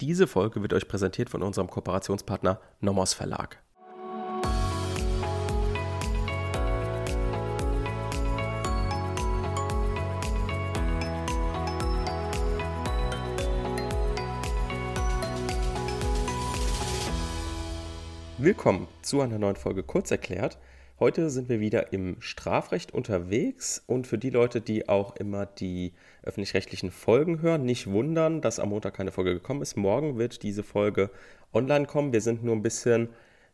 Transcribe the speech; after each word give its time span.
Diese 0.00 0.28
Folge 0.28 0.62
wird 0.62 0.74
euch 0.74 0.86
präsentiert 0.86 1.28
von 1.28 1.42
unserem 1.42 1.68
Kooperationspartner 1.68 2.60
Nomos 2.80 3.14
Verlag. 3.14 3.60
Willkommen 18.38 18.86
zu 19.02 19.20
einer 19.20 19.40
neuen 19.40 19.56
Folge 19.56 19.82
Kurzerklärt. 19.82 20.58
Heute 21.00 21.30
sind 21.30 21.48
wir 21.48 21.60
wieder 21.60 21.92
im 21.92 22.16
Strafrecht 22.18 22.92
unterwegs 22.92 23.80
und 23.86 24.08
für 24.08 24.18
die 24.18 24.30
Leute, 24.30 24.60
die 24.60 24.88
auch 24.88 25.14
immer 25.14 25.46
die 25.46 25.92
öffentlich-rechtlichen 26.24 26.90
Folgen 26.90 27.40
hören, 27.40 27.64
nicht 27.64 27.86
wundern, 27.86 28.40
dass 28.40 28.58
am 28.58 28.70
Montag 28.70 28.94
keine 28.94 29.12
Folge 29.12 29.32
gekommen 29.32 29.62
ist. 29.62 29.76
Morgen 29.76 30.18
wird 30.18 30.42
diese 30.42 30.64
Folge 30.64 31.10
online 31.52 31.86
kommen. 31.86 32.12
Wir 32.12 32.20
sind 32.20 32.42
nur 32.42 32.56
ein 32.56 32.64
bisschen 32.64 33.10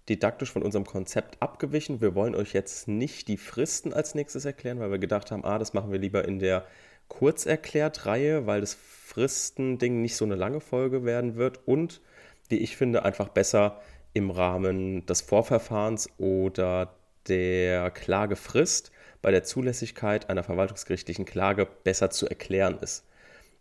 didaktisch 0.09 0.53
von 0.53 0.63
unserem 0.63 0.87
Konzept 0.87 1.37
abgewichen. 1.43 2.01
Wir 2.01 2.15
wollen 2.15 2.35
euch 2.35 2.55
jetzt 2.55 2.89
nicht 2.89 3.29
die 3.29 3.37
Fristen 3.37 3.93
als 3.93 4.15
nächstes 4.15 4.47
erklären, 4.47 4.81
weil 4.81 4.91
wir 4.91 4.99
gedacht 4.99 5.31
haben, 5.31 5.45
ah, 5.45 5.59
das 5.59 5.75
machen 5.75 5.93
wir 5.93 5.99
lieber 5.99 6.27
in 6.27 6.39
der 6.39 6.65
Kurzerklärt-Reihe, 7.09 8.47
weil 8.47 8.63
das 8.63 8.73
Fristending 8.73 10.01
nicht 10.01 10.17
so 10.17 10.25
eine 10.25 10.37
lange 10.37 10.61
Folge 10.61 11.05
werden 11.05 11.37
wird 11.37 11.61
und 11.69 12.01
wie 12.49 12.57
ich 12.57 12.79
finde, 12.79 13.05
einfach 13.05 13.29
besser 13.29 13.83
im 14.15 14.31
Rahmen 14.31 15.05
des 15.05 15.21
Vorverfahrens 15.21 16.09
oder 16.17 16.95
der 17.29 17.91
Klagefrist 17.91 18.93
bei 19.23 19.31
der 19.31 19.45
Zulässigkeit 19.45 20.29
einer 20.29 20.43
verwaltungsgerichtlichen 20.43 21.25
Klage 21.25 21.67
besser 21.85 22.11
zu 22.11 22.29
erklären 22.29 22.79
ist. 22.81 23.05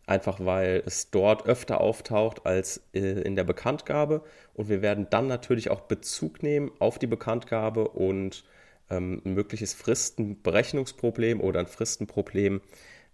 Einfach 0.05 0.39
weil 0.41 0.83
es 0.85 1.09
dort 1.11 1.45
öfter 1.47 1.79
auftaucht 1.79 2.45
als 2.45 2.81
äh, 2.93 3.21
in 3.21 3.37
der 3.37 3.45
Bekanntgabe. 3.45 4.23
Und 4.53 4.67
wir 4.67 4.81
werden 4.81 5.07
dann 5.09 5.27
natürlich 5.27 5.69
auch 5.69 5.81
Bezug 5.81 6.43
nehmen 6.43 6.71
auf 6.79 6.99
die 6.99 7.07
Bekanntgabe 7.07 7.87
und 7.87 8.43
ähm, 8.89 9.21
ein 9.23 9.33
mögliches 9.33 9.73
Fristenberechnungsproblem 9.73 11.39
oder 11.39 11.61
ein 11.61 11.67
Fristenproblem 11.67 12.59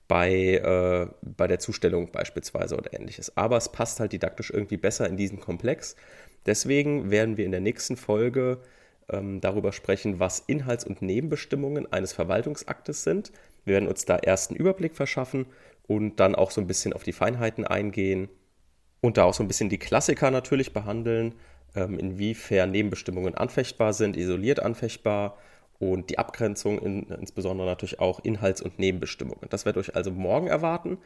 bei, 0.08 0.55
äh, 0.55 1.08
bei 1.22 1.45
der 1.45 1.59
Zustellung 1.59 2.11
beispielsweise 2.11 2.75
oder 2.75 2.94
ähnliches. 2.94 3.38
Aber 3.38 3.58
es 3.58 3.72
passt 3.72 4.00
halt 4.00 4.11
didaktisch 4.11 4.50
irgendwie 4.50 4.77
besser 4.77 5.08
in 5.08 5.17
diesen 5.17 5.39
Komplex. 5.39 5.95
Deswegen 6.47 7.11
werden 7.11 7.38
wir 7.38 7.45
in 7.45 7.52
der 7.52 7.61
nächsten 7.61 7.95
Folge 7.95 8.59
ähm, 9.11 9.41
darüber 9.41 9.71
sprechen, 9.71 10.19
was 10.19 10.43
Inhalts- 10.47 10.85
und 10.85 11.02
Nebenbestimmungen 11.02 11.91
eines 11.91 12.13
Verwaltungsaktes 12.13 13.03
sind. 13.03 13.31
Wir 13.65 13.75
werden 13.75 13.89
uns 13.89 14.05
da 14.05 14.17
erst 14.17 14.52
einen 14.52 14.59
Überblick 14.59 14.95
verschaffen 14.95 15.45
und 15.88 16.19
dann 16.19 16.35
auch 16.35 16.52
so 16.52 16.61
ein 16.61 16.67
bisschen 16.67 16.93
auf 16.93 17.03
die 17.03 17.13
Feinheiten 17.13 17.65
eingehen 17.65 18.30
und 19.02 19.17
da 19.17 19.23
auch 19.23 19.33
so 19.33 19.43
ein 19.43 19.47
bisschen 19.47 19.69
die 19.69 19.77
Klassiker 19.77 20.31
natürlich 20.31 20.73
behandeln, 20.73 21.35
ähm, 21.75 21.99
inwiefern 21.99 22.71
Nebenbestimmungen 22.71 23.35
anfechtbar 23.35 23.93
sind, 23.93 24.17
isoliert 24.17 24.61
anfechtbar 24.61 25.37
und 25.80 26.09
die 26.09 26.19
Abgrenzung, 26.19 26.80
in, 26.80 27.03
insbesondere 27.03 27.67
natürlich 27.67 27.99
auch 27.99 28.19
Inhalts- 28.23 28.61
und 28.61 28.80
Nebenbestimmungen. 28.80 29.49
Das 29.49 29.65
wird 29.65 29.77
euch 29.77 29.95
also 29.95 30.11
morgen 30.11 30.47
erwarten. 30.47 30.97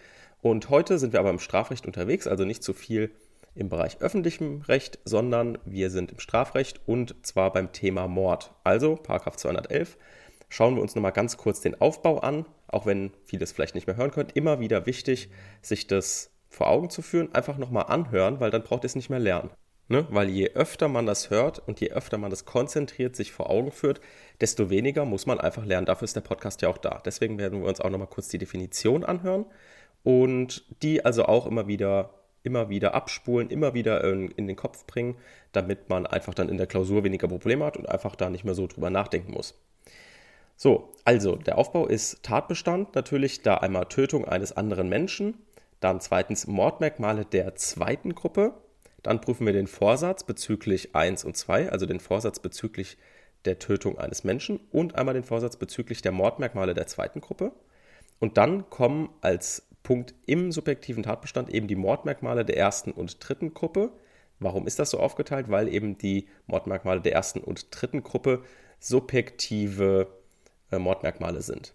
Und 0.42 0.70
heute 0.70 0.98
sind 1.00 1.14
wir 1.14 1.20
aber 1.20 1.30
im 1.30 1.40
Strafrecht 1.40 1.86
unterwegs, 1.86 2.28
also 2.28 2.44
nicht 2.44 2.64
zu 2.64 2.74
viel 2.74 3.12
im 3.56 3.70
Bereich 3.70 4.02
öffentlichem 4.02 4.62
Recht, 4.62 5.00
sondern 5.06 5.58
wir 5.66 5.90
sind 5.90 6.12
im 6.12 6.20
Strafrecht 6.20 6.82
und 6.86 7.16
zwar 7.26 7.54
beim 7.54 7.72
Thema 7.72 8.08
Mord. 8.08 8.54
Also, 8.64 8.96
Paragraph 8.96 9.38
211. 9.38 9.98
Schauen 10.50 10.76
wir 10.76 10.82
uns 10.82 10.96
nochmal 10.96 11.12
ganz 11.12 11.38
kurz 11.38 11.62
den 11.62 11.80
Aufbau 11.80 12.20
an, 12.20 12.46
auch 12.68 12.86
wenn 12.86 13.12
vieles 13.26 13.52
vielleicht 13.52 13.76
nicht 13.76 13.88
mehr 13.88 13.98
hören 13.98 14.12
könnt. 14.12 14.36
Immer 14.36 14.60
wieder 14.60 14.86
wichtig, 14.86 15.30
sich 15.62 15.88
das 15.88 16.32
vor 16.48 16.68
Augen 16.68 16.90
zu 16.90 17.02
führen, 17.02 17.34
einfach 17.34 17.58
nochmal 17.58 17.86
anhören, 17.88 18.40
weil 18.40 18.52
dann 18.52 18.64
braucht 18.64 18.84
ihr 18.84 18.88
es 18.88 18.96
nicht 18.96 19.10
mehr 19.10 19.20
lernen. 19.20 19.50
Ne? 19.90 20.08
Weil 20.10 20.30
je 20.30 20.52
öfter 20.52 20.88
man 20.88 21.06
das 21.06 21.30
hört 21.30 21.60
und 21.68 21.82
je 21.82 21.92
öfter 21.92 22.18
man 22.18 22.30
das 22.30 22.46
konzentriert 22.46 23.16
sich 23.16 23.32
vor 23.32 23.50
Augen 23.50 23.72
führt, 23.72 24.00
desto 24.40 24.70
weniger 24.70 25.06
muss 25.06 25.26
man 25.26 25.40
einfach 25.40 25.66
lernen. 25.66 25.86
Dafür 25.86 26.06
ist 26.06 26.16
der 26.16 26.22
Podcast 26.22 26.62
ja 26.62 26.70
auch 26.70 26.78
da. 26.78 27.02
Deswegen 27.06 27.38
werden 27.38 27.62
wir 27.62 27.68
uns 27.68 27.82
auch 27.82 27.90
nochmal 27.90 28.08
kurz 28.08 28.30
die 28.30 28.38
Definition 28.38 29.04
anhören 29.04 29.46
und 30.04 30.64
die 30.84 31.04
also 31.04 31.26
auch 31.26 31.46
immer 31.46 31.68
wieder 31.68 32.23
immer 32.44 32.70
wieder 32.70 32.94
abspulen, 32.94 33.50
immer 33.50 33.74
wieder 33.74 34.04
in, 34.04 34.30
in, 34.32 34.48
den 34.48 34.56
Kopf 34.56 34.86
bringen, 34.86 35.16
damit 35.54 35.90
man 35.90 36.06
einfach 36.06 36.34
dann 36.34 36.50
in 36.50 36.58
der 36.58 36.68
Klausur 36.68 37.04
weniger 37.04 37.28
Probleme 37.28 37.66
hat 37.66 37.78
und 37.78 37.88
einfach 37.88 38.16
da 38.16 38.30
nicht 38.30 38.44
mehr 38.44 38.54
so 38.54 38.68
drüber 38.68 38.90
nachdenken 38.90 39.34
muss. 39.34 39.58
So, 40.56 40.94
also 41.04 41.36
der 41.36 41.58
Aufbau 41.58 41.88
ist 41.88 42.24
Tatbestand, 42.24 42.96
natürlich 42.96 43.42
da 43.42 43.56
einmal 43.56 43.86
Tötung 43.86 44.26
eines 44.26 44.56
anderen 44.56 44.88
Menschen, 44.90 45.36
dann 45.80 46.00
zweitens 46.00 46.48
Mordmerkmale 46.48 47.26
der 47.26 47.56
zweiten 47.56 48.14
Gruppe, 48.14 48.54
dann 49.02 49.20
prüfen 49.20 49.46
wir 49.46 49.54
den 49.54 49.68
Vorsatz 49.68 50.24
bezüglich 50.24 50.96
1 50.96 51.26
und 51.26 51.36
2, 51.36 51.70
also 51.70 51.86
den 51.86 52.00
Vorsatz 52.00 52.40
bezüglich 52.40 52.98
der 53.46 53.60
Tötung 53.60 53.98
eines 53.98 54.24
Menschen 54.24 54.60
und 54.72 54.96
einmal 54.96 55.14
den 55.14 55.26
Vorsatz 55.26 55.58
bezüglich 55.58 56.02
der 56.02 56.14
Mordmerkmale 56.14 56.74
der 56.74 56.88
zweiten 56.88 57.20
Gruppe. 57.20 57.52
Und 58.20 58.38
dann 58.38 58.70
kommen 58.70 59.10
als 59.20 59.68
Punkt 59.84 60.16
im 60.26 60.52
subjektiven 60.52 61.04
Tatbestand 61.04 61.50
eben 61.50 61.68
die 61.68 61.76
Mordmerkmale 61.76 62.46
der 62.46 62.58
ersten 62.58 62.92
und 62.92 63.18
dritten 63.20 63.54
Gruppe. 63.54 63.92
Warum 64.40 64.66
ist 64.66 64.80
das 64.80 64.90
so 64.90 65.00
aufgeteilt? 65.00 65.50
Weil 65.50 65.68
eben 65.68 65.98
die 65.98 66.28
Mordmerkmale 66.48 67.02
der 67.02 67.14
ersten 67.14 67.40
und 67.40 67.68
dritten 67.70 68.02
Gruppe 68.02 68.44
subjektive 68.80 70.08
äh, 70.72 70.80
Mordmerkmale 70.80 71.42
sind. 71.42 71.74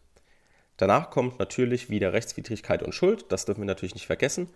Danach 0.77 1.11
kommt 1.11 1.39
natürlich 1.39 1.91
wieder 1.91 2.13
Rechtswidrigkeit 2.13 2.83
und 2.83 2.95
Schuld. 2.95 3.27
Das 3.31 3.45
dürfen 3.45 3.61
wir 3.61 3.67
natürlich 3.67 3.95
nicht 3.95 4.07
vergessen. 4.07 4.49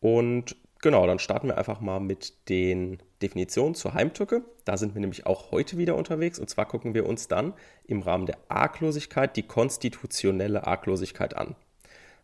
Und 0.00 0.56
genau, 0.80 1.06
dann 1.06 1.20
starten 1.20 1.48
wir 1.48 1.56
einfach 1.56 1.80
mal 1.80 2.00
mit 2.00 2.48
den 2.48 2.98
Definitionen 3.22 3.74
zur 3.74 3.94
Heimtücke. 3.94 4.42
Da 4.64 4.76
sind 4.76 4.94
wir 4.94 5.00
nämlich 5.00 5.26
auch 5.26 5.52
heute 5.52 5.78
wieder 5.78 5.96
unterwegs. 5.96 6.38
Und 6.38 6.50
zwar 6.50 6.66
gucken 6.66 6.94
wir 6.94 7.06
uns 7.06 7.28
dann 7.28 7.54
im 7.86 8.02
Rahmen 8.02 8.26
der 8.26 8.38
Arglosigkeit 8.48 9.36
die 9.36 9.44
konstitutionelle 9.44 10.66
Arglosigkeit 10.66 11.36
an. 11.36 11.54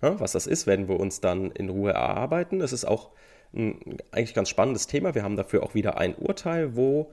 Ja, 0.03 0.21
was 0.21 0.33
das 0.33 0.47
ist, 0.47 0.67
werden 0.67 0.89
wir 0.89 1.01
uns 1.01 1.21
dann 1.21 1.51
in 1.51 1.69
Ruhe 1.69 1.93
erarbeiten. 1.93 2.61
Es 2.61 2.73
ist 2.73 2.85
auch 2.85 3.11
ein 3.53 3.99
eigentlich 4.13 4.35
ganz 4.35 4.49
spannendes 4.49 4.87
Thema. 4.87 5.15
Wir 5.15 5.23
haben 5.23 5.37
dafür 5.37 5.63
auch 5.63 5.75
wieder 5.75 5.99
ein 5.99 6.15
Urteil, 6.15 6.77
wo 6.77 7.11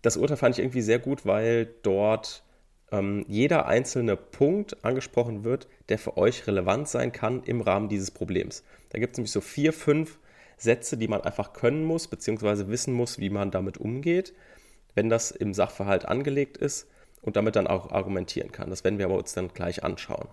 das 0.00 0.16
Urteil 0.16 0.36
fand 0.36 0.56
ich 0.56 0.64
irgendwie 0.64 0.82
sehr 0.82 0.98
gut, 0.98 1.26
weil 1.26 1.66
dort 1.82 2.42
ähm, 2.90 3.24
jeder 3.28 3.66
einzelne 3.66 4.16
Punkt 4.16 4.84
angesprochen 4.84 5.44
wird, 5.44 5.68
der 5.88 5.98
für 5.98 6.16
euch 6.16 6.46
relevant 6.46 6.88
sein 6.88 7.12
kann 7.12 7.42
im 7.44 7.60
Rahmen 7.60 7.88
dieses 7.88 8.10
Problems. 8.10 8.64
Da 8.90 8.98
gibt 8.98 9.12
es 9.12 9.18
nämlich 9.18 9.32
so 9.32 9.40
vier, 9.40 9.72
fünf 9.72 10.18
Sätze, 10.56 10.96
die 10.96 11.08
man 11.08 11.22
einfach 11.22 11.52
können 11.52 11.84
muss, 11.84 12.06
beziehungsweise 12.06 12.68
wissen 12.68 12.94
muss, 12.94 13.18
wie 13.18 13.30
man 13.30 13.50
damit 13.50 13.78
umgeht, 13.78 14.34
wenn 14.94 15.08
das 15.08 15.30
im 15.30 15.54
Sachverhalt 15.54 16.04
angelegt 16.04 16.56
ist 16.56 16.88
und 17.20 17.36
damit 17.36 17.56
dann 17.56 17.66
auch 17.66 17.90
argumentieren 17.90 18.52
kann. 18.52 18.70
Das 18.70 18.84
werden 18.84 18.98
wir 18.98 19.06
aber 19.06 19.16
uns 19.16 19.34
dann 19.34 19.48
gleich 19.48 19.82
anschauen. 19.82 20.28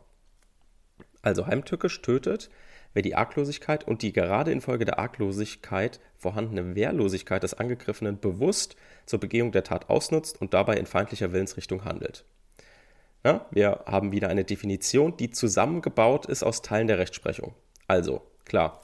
Also 1.22 1.47
heimtückisch 1.47 2.02
tötet, 2.02 2.50
wer 2.94 3.02
die 3.02 3.16
Arglosigkeit 3.16 3.88
und 3.88 4.02
die 4.02 4.13
gerade 4.13 4.52
infolge 4.52 4.85
der 4.85 5.00
Arglosigkeit 5.00 6.00
vorhandene 6.18 6.75
Wehrlosigkeit 6.75 7.44
des 7.44 7.53
Angegriffenen 7.53 8.19
bewusst 8.19 8.75
zur 9.06 9.19
Begehung 9.19 9.52
der 9.52 9.63
Tat 9.63 9.90
ausnutzt 9.90 10.41
und 10.41 10.53
dabei 10.53 10.75
in 10.78 10.85
feindlicher 10.85 11.31
Willensrichtung 11.31 11.85
handelt. 11.85 12.25
Ja, 13.24 13.46
wir 13.52 13.84
haben 13.85 14.12
wieder 14.12 14.29
eine 14.29 14.46
Definition, 14.46 15.18
die 15.18 15.29
zusammengebaut 15.29 16.25
ist 16.25 16.44
aus 16.44 16.62
Teilen 16.62 16.88
der 16.88 17.00
Rechtsprechung. 17.00 17.53
Also, 17.88 18.22
klar, 18.46 18.81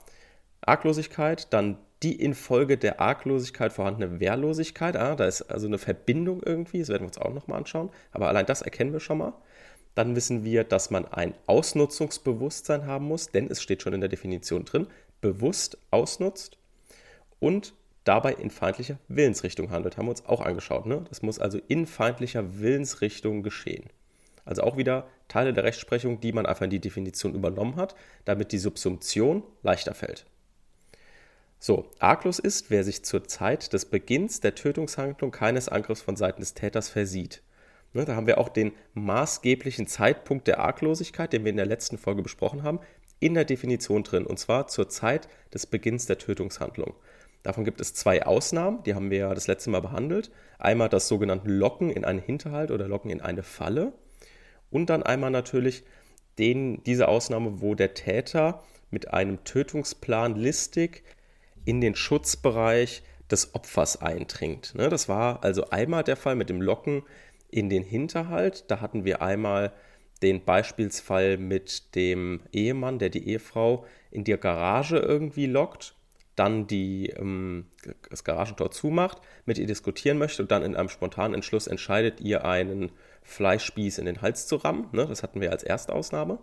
Arglosigkeit, 0.60 1.52
dann 1.52 1.78
die 2.02 2.20
infolge 2.20 2.76
der 2.76 3.00
Arglosigkeit 3.00 3.72
vorhandene 3.72 4.20
Wehrlosigkeit. 4.20 4.96
Ah, 4.96 5.16
da 5.16 5.24
ist 5.24 5.42
also 5.42 5.66
eine 5.66 5.78
Verbindung 5.78 6.42
irgendwie, 6.44 6.80
das 6.80 6.88
werden 6.88 7.02
wir 7.02 7.08
uns 7.08 7.18
auch 7.18 7.32
nochmal 7.32 7.58
anschauen. 7.58 7.90
Aber 8.12 8.28
allein 8.28 8.44
das 8.44 8.62
erkennen 8.62 8.92
wir 8.92 9.00
schon 9.00 9.18
mal. 9.18 9.32
Dann 9.96 10.14
wissen 10.14 10.44
wir, 10.44 10.62
dass 10.62 10.90
man 10.90 11.06
ein 11.06 11.34
Ausnutzungsbewusstsein 11.46 12.86
haben 12.86 13.06
muss, 13.06 13.30
denn 13.30 13.50
es 13.50 13.62
steht 13.62 13.82
schon 13.82 13.94
in 13.94 14.00
der 14.00 14.10
Definition 14.10 14.66
drin, 14.66 14.86
bewusst 15.22 15.78
ausnutzt 15.90 16.58
und 17.40 17.72
dabei 18.04 18.34
in 18.34 18.50
feindlicher 18.50 18.98
Willensrichtung 19.08 19.70
handelt. 19.70 19.96
Haben 19.96 20.06
wir 20.06 20.10
uns 20.10 20.26
auch 20.26 20.42
angeschaut. 20.42 20.84
Ne? 20.84 21.04
Das 21.08 21.22
muss 21.22 21.38
also 21.38 21.58
in 21.68 21.86
feindlicher 21.86 22.60
Willensrichtung 22.60 23.42
geschehen. 23.42 23.84
Also 24.44 24.62
auch 24.62 24.76
wieder 24.76 25.08
Teile 25.28 25.54
der 25.54 25.64
Rechtsprechung, 25.64 26.20
die 26.20 26.32
man 26.32 26.44
einfach 26.44 26.64
in 26.64 26.70
die 26.70 26.78
Definition 26.78 27.34
übernommen 27.34 27.76
hat, 27.76 27.96
damit 28.26 28.52
die 28.52 28.58
Subsumption 28.58 29.42
leichter 29.62 29.94
fällt. 29.94 30.26
So, 31.58 31.90
arglos 32.00 32.38
ist, 32.38 32.70
wer 32.70 32.84
sich 32.84 33.02
zur 33.02 33.24
Zeit 33.24 33.72
des 33.72 33.86
Beginns 33.86 34.40
der 34.40 34.54
Tötungshandlung 34.54 35.30
keines 35.30 35.70
Angriffs 35.70 36.02
von 36.02 36.16
Seiten 36.16 36.42
des 36.42 36.52
Täters 36.52 36.90
versieht. 36.90 37.40
Ne, 37.96 38.04
da 38.04 38.14
haben 38.14 38.26
wir 38.26 38.36
auch 38.36 38.50
den 38.50 38.72
maßgeblichen 38.92 39.86
Zeitpunkt 39.86 40.46
der 40.48 40.60
Arglosigkeit, 40.60 41.32
den 41.32 41.44
wir 41.44 41.50
in 41.50 41.56
der 41.56 41.64
letzten 41.64 41.96
Folge 41.96 42.22
besprochen 42.22 42.62
haben, 42.62 42.78
in 43.20 43.32
der 43.32 43.46
Definition 43.46 44.02
drin. 44.02 44.26
Und 44.26 44.38
zwar 44.38 44.66
zur 44.66 44.90
Zeit 44.90 45.28
des 45.54 45.66
Beginns 45.66 46.04
der 46.04 46.18
Tötungshandlung. 46.18 46.92
Davon 47.42 47.64
gibt 47.64 47.80
es 47.80 47.94
zwei 47.94 48.26
Ausnahmen, 48.26 48.82
die 48.82 48.94
haben 48.94 49.10
wir 49.10 49.18
ja 49.18 49.34
das 49.34 49.46
letzte 49.46 49.70
Mal 49.70 49.80
behandelt. 49.80 50.30
Einmal 50.58 50.90
das 50.90 51.08
sogenannte 51.08 51.48
Locken 51.48 51.88
in 51.88 52.04
einen 52.04 52.18
Hinterhalt 52.18 52.70
oder 52.70 52.86
Locken 52.86 53.10
in 53.10 53.22
eine 53.22 53.42
Falle. 53.42 53.94
Und 54.68 54.90
dann 54.90 55.02
einmal 55.02 55.30
natürlich 55.30 55.82
den, 56.38 56.82
diese 56.84 57.08
Ausnahme, 57.08 57.62
wo 57.62 57.74
der 57.74 57.94
Täter 57.94 58.62
mit 58.90 59.14
einem 59.14 59.42
Tötungsplan 59.44 60.34
listig 60.34 61.02
in 61.64 61.80
den 61.80 61.94
Schutzbereich 61.94 63.02
des 63.30 63.54
Opfers 63.54 64.00
eindringt. 64.02 64.74
Ne, 64.74 64.88
das 64.88 65.08
war 65.08 65.42
also 65.42 65.70
einmal 65.70 66.04
der 66.04 66.16
Fall 66.16 66.36
mit 66.36 66.48
dem 66.48 66.60
Locken 66.60 67.02
in 67.56 67.70
den 67.70 67.82
Hinterhalt. 67.82 68.64
Da 68.68 68.82
hatten 68.82 69.06
wir 69.06 69.22
einmal 69.22 69.72
den 70.22 70.44
Beispielsfall 70.44 71.38
mit 71.38 71.94
dem 71.94 72.42
Ehemann, 72.52 72.98
der 72.98 73.08
die 73.08 73.26
Ehefrau 73.26 73.86
in 74.10 74.24
die 74.24 74.36
Garage 74.36 74.98
irgendwie 74.98 75.46
lockt, 75.46 75.94
dann 76.34 76.66
die, 76.66 77.08
ähm, 77.08 77.66
das 78.10 78.24
Garagentor 78.24 78.70
zumacht, 78.70 79.22
mit 79.46 79.56
ihr 79.56 79.66
diskutieren 79.66 80.18
möchte 80.18 80.42
und 80.42 80.50
dann 80.50 80.62
in 80.62 80.76
einem 80.76 80.90
spontanen 80.90 81.32
Entschluss 81.32 81.66
entscheidet, 81.66 82.20
ihr 82.20 82.44
einen 82.44 82.92
Fleischspieß 83.22 83.98
in 83.98 84.04
den 84.04 84.20
Hals 84.20 84.46
zu 84.46 84.56
rammen. 84.56 84.88
Ne? 84.92 85.06
Das 85.06 85.22
hatten 85.22 85.40
wir 85.40 85.50
als 85.50 85.62
erste 85.62 85.94
Ausnahme. 85.94 86.38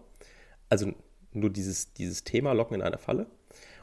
Also 0.70 0.94
nur 1.32 1.52
dieses, 1.52 1.94
dieses 1.94 2.24
Thema 2.24 2.54
Locken 2.54 2.78
in 2.78 2.82
einer 2.82 2.98
Falle. 2.98 3.28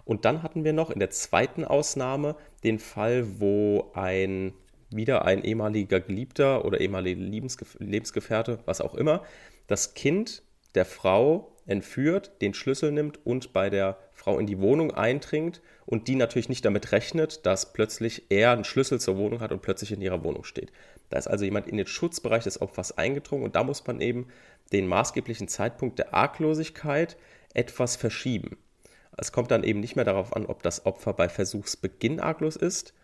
Und 0.04 0.24
dann 0.24 0.42
hatten 0.42 0.64
wir 0.64 0.72
noch 0.72 0.90
in 0.90 0.98
der 0.98 1.10
zweiten 1.10 1.64
Ausnahme 1.64 2.34
den 2.64 2.80
Fall, 2.80 3.38
wo 3.38 3.92
ein 3.94 4.52
wieder 4.90 5.24
ein 5.24 5.44
ehemaliger 5.44 6.00
Geliebter 6.00 6.64
oder 6.64 6.80
ehemaliger 6.80 7.20
Lebensgefährte, 7.20 8.58
was 8.64 8.80
auch 8.80 8.94
immer, 8.94 9.22
das 9.66 9.94
Kind 9.94 10.42
der 10.74 10.84
Frau 10.84 11.52
entführt, 11.66 12.32
den 12.40 12.54
Schlüssel 12.54 12.90
nimmt 12.90 13.24
und 13.24 13.52
bei 13.52 13.70
der 13.70 13.98
Frau 14.12 14.38
in 14.38 14.46
die 14.46 14.58
Wohnung 14.58 14.92
eindringt 14.92 15.60
und 15.86 16.08
die 16.08 16.16
natürlich 16.16 16.48
nicht 16.48 16.64
damit 16.64 16.92
rechnet, 16.92 17.46
dass 17.46 17.72
plötzlich 17.72 18.24
er 18.28 18.52
einen 18.52 18.64
Schlüssel 18.64 19.00
zur 19.00 19.16
Wohnung 19.16 19.40
hat 19.40 19.52
und 19.52 19.62
plötzlich 19.62 19.92
in 19.92 20.02
ihrer 20.02 20.24
Wohnung 20.24 20.44
steht. 20.44 20.72
Da 21.08 21.18
ist 21.18 21.28
also 21.28 21.44
jemand 21.44 21.66
in 21.68 21.76
den 21.76 21.86
Schutzbereich 21.86 22.44
des 22.44 22.60
Opfers 22.60 22.96
eingedrungen 22.98 23.44
und 23.44 23.56
da 23.56 23.64
muss 23.64 23.86
man 23.86 24.00
eben 24.00 24.28
den 24.72 24.86
maßgeblichen 24.86 25.48
Zeitpunkt 25.48 25.98
der 25.98 26.14
Arglosigkeit 26.14 27.16
etwas 27.54 27.96
verschieben. 27.96 28.58
Es 29.16 29.32
kommt 29.32 29.50
dann 29.50 29.64
eben 29.64 29.80
nicht 29.80 29.96
mehr 29.96 30.04
darauf 30.04 30.34
an, 30.34 30.46
ob 30.46 30.62
das 30.62 30.86
Opfer 30.86 31.12
bei 31.12 31.28
Versuchsbeginn 31.28 32.20
arglos 32.20 32.56
ist, 32.56 32.94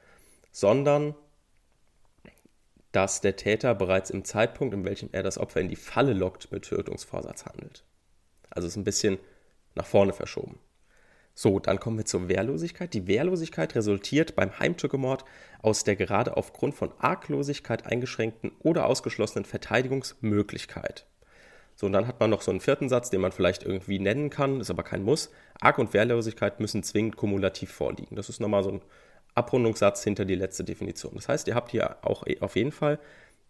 sondern 0.52 1.14
dass 2.92 3.20
der 3.20 3.36
Täter 3.36 3.74
bereits 3.74 4.10
im 4.10 4.24
Zeitpunkt, 4.24 4.74
in 4.74 4.84
welchem 4.84 5.08
er 5.12 5.22
das 5.22 5.38
Opfer 5.38 5.60
in 5.60 5.68
die 5.68 5.76
Falle 5.76 6.12
lockt, 6.12 6.50
mit 6.52 6.64
Tötungsvorsatz 6.64 7.44
handelt. 7.46 7.84
Also 8.50 8.68
ist 8.68 8.76
ein 8.76 8.84
bisschen 8.84 9.18
nach 9.74 9.86
vorne 9.86 10.12
verschoben. 10.12 10.58
So, 11.38 11.58
dann 11.58 11.78
kommen 11.78 11.98
wir 11.98 12.06
zur 12.06 12.28
Wehrlosigkeit. 12.28 12.94
Die 12.94 13.06
Wehrlosigkeit 13.06 13.74
resultiert 13.74 14.36
beim 14.36 14.58
Heimtückemord 14.58 15.26
aus 15.60 15.84
der 15.84 15.94
gerade 15.94 16.36
aufgrund 16.38 16.74
von 16.74 16.92
Arglosigkeit 16.98 17.84
eingeschränkten 17.84 18.52
oder 18.60 18.86
ausgeschlossenen 18.86 19.44
Verteidigungsmöglichkeit. 19.44 21.06
So, 21.74 21.84
und 21.84 21.92
dann 21.92 22.06
hat 22.06 22.20
man 22.20 22.30
noch 22.30 22.40
so 22.40 22.50
einen 22.50 22.60
vierten 22.60 22.88
Satz, 22.88 23.10
den 23.10 23.20
man 23.20 23.32
vielleicht 23.32 23.64
irgendwie 23.64 23.98
nennen 23.98 24.30
kann, 24.30 24.60
ist 24.60 24.70
aber 24.70 24.82
kein 24.82 25.02
Muss. 25.02 25.30
Arg 25.60 25.76
und 25.76 25.92
Wehrlosigkeit 25.92 26.58
müssen 26.58 26.82
zwingend 26.82 27.16
kumulativ 27.16 27.70
vorliegen. 27.70 28.16
Das 28.16 28.30
ist 28.30 28.40
nochmal 28.40 28.64
so 28.64 28.70
ein 28.70 28.80
Abrundungssatz 29.36 30.02
hinter 30.02 30.24
die 30.24 30.34
letzte 30.34 30.64
Definition. 30.64 31.12
Das 31.14 31.28
heißt, 31.28 31.48
ihr 31.48 31.54
habt 31.54 31.70
hier 31.70 31.96
auch 32.02 32.24
auf 32.40 32.56
jeden 32.56 32.72
Fall 32.72 32.98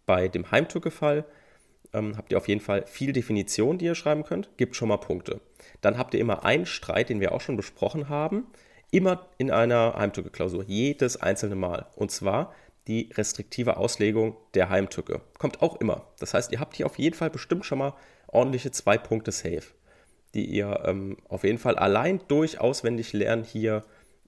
bei 0.05 0.27
dem 0.27 0.51
Heimtücke-Fall 0.51 1.25
ähm, 1.93 2.17
habt 2.17 2.31
ihr 2.31 2.37
auf 2.37 2.47
jeden 2.47 2.61
Fall 2.61 2.85
viel 2.85 3.13
Definition, 3.13 3.77
die 3.77 3.85
ihr 3.85 3.95
schreiben 3.95 4.23
könnt, 4.23 4.49
gibt 4.57 4.75
schon 4.75 4.89
mal 4.89 4.97
Punkte. 4.97 5.41
Dann 5.81 5.97
habt 5.97 6.13
ihr 6.13 6.19
immer 6.19 6.43
einen 6.45 6.65
Streit, 6.65 7.09
den 7.09 7.19
wir 7.19 7.31
auch 7.31 7.41
schon 7.41 7.57
besprochen 7.57 8.09
haben, 8.09 8.47
immer 8.91 9.27
in 9.37 9.51
einer 9.51 9.95
Heimtücke-Klausur, 9.95 10.63
jedes 10.67 11.17
einzelne 11.17 11.55
Mal. 11.55 11.87
Und 11.95 12.11
zwar 12.11 12.53
die 12.87 13.09
restriktive 13.13 13.77
Auslegung 13.77 14.37
der 14.53 14.69
Heimtücke. 14.69 15.21
Kommt 15.37 15.61
auch 15.61 15.79
immer. 15.81 16.07
Das 16.19 16.33
heißt, 16.33 16.51
ihr 16.51 16.59
habt 16.59 16.75
hier 16.75 16.85
auf 16.85 16.97
jeden 16.97 17.15
Fall 17.15 17.29
bestimmt 17.29 17.65
schon 17.65 17.79
mal 17.79 17.93
ordentliche 18.27 18.71
zwei 18.71 18.97
Punkte 18.97 19.31
safe, 19.31 19.63
die 20.33 20.45
ihr 20.45 20.83
ähm, 20.85 21.17
auf 21.27 21.43
jeden 21.43 21.57
Fall 21.57 21.75
allein 21.75 22.21
durch 22.27 22.61
auswendig 22.61 23.11
lernen 23.11 23.43
hier 23.43 23.83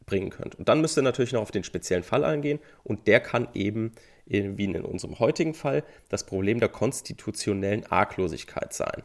bringen 0.10 0.32
könnt. 0.32 0.56
Und 0.56 0.68
dann 0.68 0.82
müsst 0.82 0.98
ihr 0.98 1.04
natürlich 1.04 1.34
noch 1.34 1.42
auf 1.42 1.52
den 1.52 1.64
speziellen 1.64 2.04
Fall 2.04 2.24
eingehen 2.26 2.60
und 2.84 3.08
der 3.08 3.20
kann 3.20 3.48
eben, 3.54 3.94
wie 4.26 4.66
in 4.66 4.82
unserem 4.82 5.20
heutigen 5.20 5.54
Fall, 5.54 5.84
das 6.10 6.26
Problem 6.26 6.60
der 6.60 6.70
konstitutionellen 6.70 7.86
Arglosigkeit 7.86 8.74
sein. 8.74 9.04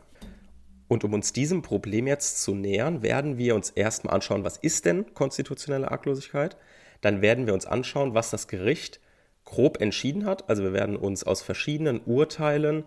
Und 0.88 1.04
um 1.04 1.12
uns 1.12 1.32
diesem 1.32 1.62
Problem 1.62 2.06
jetzt 2.06 2.42
zu 2.42 2.54
nähern, 2.54 3.02
werden 3.02 3.38
wir 3.38 3.54
uns 3.54 3.70
erstmal 3.70 4.14
anschauen, 4.14 4.44
was 4.44 4.56
ist 4.56 4.84
denn 4.84 5.14
konstitutionelle 5.14 5.90
Arglosigkeit? 5.90 6.56
Dann 7.00 7.22
werden 7.22 7.46
wir 7.46 7.54
uns 7.54 7.66
anschauen, 7.66 8.14
was 8.14 8.30
das 8.30 8.48
Gericht 8.48 9.00
grob 9.44 9.80
entschieden 9.80 10.24
hat. 10.24 10.48
Also 10.48 10.62
wir 10.62 10.72
werden 10.72 10.96
uns 10.96 11.24
aus 11.24 11.42
verschiedenen 11.42 12.00
Urteilen 12.04 12.84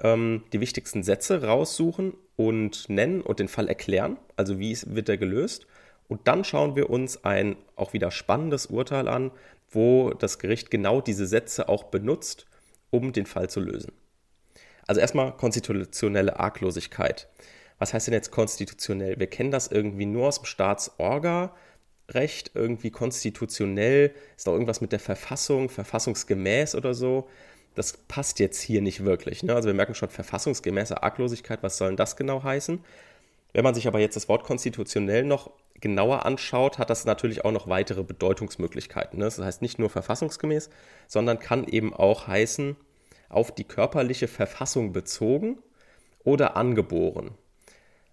ähm, 0.00 0.44
die 0.52 0.60
wichtigsten 0.60 1.02
Sätze 1.02 1.44
raussuchen 1.44 2.14
und 2.36 2.88
nennen 2.88 3.20
und 3.20 3.38
den 3.38 3.48
Fall 3.48 3.68
erklären. 3.68 4.18
Also 4.36 4.58
wie 4.58 4.76
wird 4.86 5.08
er 5.08 5.18
gelöst? 5.18 5.66
Und 6.12 6.28
dann 6.28 6.44
schauen 6.44 6.76
wir 6.76 6.90
uns 6.90 7.24
ein 7.24 7.56
auch 7.74 7.94
wieder 7.94 8.10
spannendes 8.10 8.66
Urteil 8.66 9.08
an, 9.08 9.30
wo 9.70 10.10
das 10.10 10.38
Gericht 10.38 10.70
genau 10.70 11.00
diese 11.00 11.26
Sätze 11.26 11.70
auch 11.70 11.84
benutzt, 11.84 12.44
um 12.90 13.14
den 13.14 13.24
Fall 13.24 13.48
zu 13.48 13.60
lösen. 13.60 13.92
Also 14.86 15.00
erstmal 15.00 15.34
konstitutionelle 15.34 16.38
Arglosigkeit. 16.38 17.28
Was 17.78 17.94
heißt 17.94 18.08
denn 18.08 18.12
jetzt 18.12 18.30
konstitutionell? 18.30 19.18
Wir 19.18 19.26
kennen 19.26 19.50
das 19.50 19.68
irgendwie 19.68 20.04
nur 20.04 20.28
aus 20.28 20.40
dem 20.40 20.44
Staatsorga-Recht, 20.44 22.50
irgendwie 22.52 22.90
konstitutionell, 22.90 24.12
ist 24.36 24.46
auch 24.46 24.52
irgendwas 24.52 24.82
mit 24.82 24.92
der 24.92 25.00
Verfassung, 25.00 25.70
verfassungsgemäß 25.70 26.74
oder 26.74 26.92
so. 26.92 27.26
Das 27.74 27.94
passt 27.94 28.38
jetzt 28.38 28.60
hier 28.60 28.82
nicht 28.82 29.06
wirklich. 29.06 29.42
Ne? 29.44 29.54
Also 29.54 29.68
wir 29.68 29.74
merken 29.74 29.94
schon, 29.94 30.10
verfassungsgemäße 30.10 31.02
Arglosigkeit, 31.02 31.62
was 31.62 31.78
soll 31.78 31.88
denn 31.88 31.96
das 31.96 32.16
genau 32.16 32.42
heißen? 32.42 32.84
Wenn 33.54 33.64
man 33.64 33.74
sich 33.74 33.86
aber 33.86 33.98
jetzt 33.98 34.16
das 34.16 34.28
Wort 34.28 34.44
konstitutionell 34.44 35.24
noch 35.24 35.50
genauer 35.82 36.24
anschaut, 36.24 36.78
hat 36.78 36.88
das 36.88 37.04
natürlich 37.04 37.44
auch 37.44 37.52
noch 37.52 37.68
weitere 37.68 38.02
Bedeutungsmöglichkeiten. 38.02 39.18
Ne? 39.18 39.26
Das 39.26 39.38
heißt 39.38 39.60
nicht 39.60 39.78
nur 39.78 39.90
verfassungsgemäß, 39.90 40.70
sondern 41.06 41.38
kann 41.38 41.64
eben 41.64 41.92
auch 41.92 42.26
heißen, 42.26 42.76
auf 43.28 43.54
die 43.54 43.64
körperliche 43.64 44.28
Verfassung 44.28 44.92
bezogen 44.92 45.58
oder 46.24 46.56
angeboren. 46.56 47.32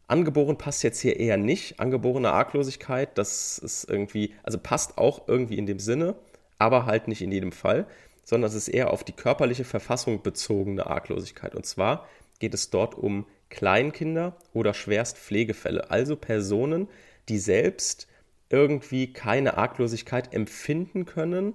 Angeboren 0.07 0.57
passt 0.57 0.81
jetzt 0.83 1.00
hier 1.00 1.19
eher 1.19 1.38
nicht. 1.38 1.80
Angeborene 1.80 2.31
Arglosigkeit, 2.31 3.18
das 3.18 3.60
ist 3.60 3.88
irgendwie, 3.88 4.33
also 4.42 4.57
passt 4.57 4.98
auch 4.98 5.27
irgendwie 5.27 5.57
in 5.57 5.68
dem 5.68 5.80
Sinne, 5.80 6.16
aber 6.57 6.86
halt 6.88 7.07
nicht 7.07 7.21
in 7.21 7.31
jedem 7.31 7.51
Fall, 7.51 7.86
sondern 8.24 8.50
es 8.50 8.56
ist 8.56 8.69
eher 8.69 8.92
auf 8.92 9.04
die 9.04 9.12
körperliche 9.13 9.66
Verfassung 9.66 10.24
bezogene 10.24 10.88
Arglosigkeit. 10.88 11.54
Und 11.54 11.68
zwar 11.68 12.07
geht 12.39 12.56
es 12.56 12.71
dort 12.71 12.95
um 12.95 13.27
Kleinkinder 13.50 14.36
oder 14.54 14.74
Schwerstpflegefälle, 14.74 15.92
also 15.92 16.16
Personen, 16.16 16.88
die 17.30 17.38
selbst 17.38 18.08
irgendwie 18.50 19.14
keine 19.14 19.58
Arglosigkeit 19.58 20.34
empfinden 20.34 21.06
können. 21.06 21.54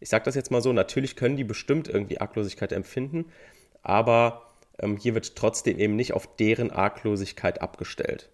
Ich 0.00 0.10
sage 0.10 0.24
das 0.24 0.34
jetzt 0.34 0.50
mal 0.50 0.60
so, 0.60 0.72
natürlich 0.72 1.16
können 1.16 1.36
die 1.36 1.44
bestimmt 1.44 1.88
irgendwie 1.88 2.20
Arglosigkeit 2.20 2.72
empfinden, 2.72 3.32
aber 3.82 4.54
ähm, 4.78 4.96
hier 4.96 5.14
wird 5.14 5.36
trotzdem 5.36 5.78
eben 5.78 5.96
nicht 5.96 6.12
auf 6.12 6.36
deren 6.36 6.70
Arglosigkeit 6.70 7.62
abgestellt. 7.62 8.28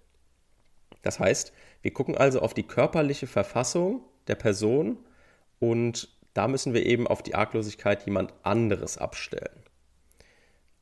Das 1.02 1.20
heißt, 1.20 1.52
wir 1.82 1.92
gucken 1.92 2.16
also 2.16 2.40
auf 2.40 2.54
die 2.54 2.62
körperliche 2.64 3.26
Verfassung 3.26 4.04
der 4.26 4.36
Person 4.36 4.98
und 5.58 6.08
da 6.34 6.48
müssen 6.48 6.74
wir 6.74 6.86
eben 6.86 7.06
auf 7.06 7.22
die 7.22 7.34
Arglosigkeit 7.34 8.04
jemand 8.06 8.32
anderes 8.42 8.98
abstellen. 8.98 9.62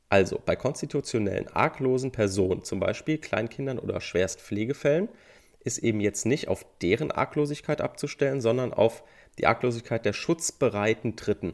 Also 0.09 0.41
bei 0.43 0.55
konstitutionellen 0.55 1.47
arglosen 1.47 2.11
Personen, 2.11 2.63
zum 2.63 2.79
Beispiel 2.79 3.17
Kleinkindern 3.17 3.79
oder 3.79 4.01
Schwerstpflegefällen, 4.01 5.09
ist 5.63 5.79
eben 5.79 5.99
jetzt 5.99 6.25
nicht 6.25 6.47
auf 6.47 6.65
deren 6.81 7.11
Arglosigkeit 7.11 7.81
abzustellen, 7.81 8.41
sondern 8.41 8.73
auf 8.73 9.03
die 9.37 9.47
Arglosigkeit 9.47 10.05
der 10.05 10.13
schutzbereiten 10.13 11.15
Dritten. 11.15 11.53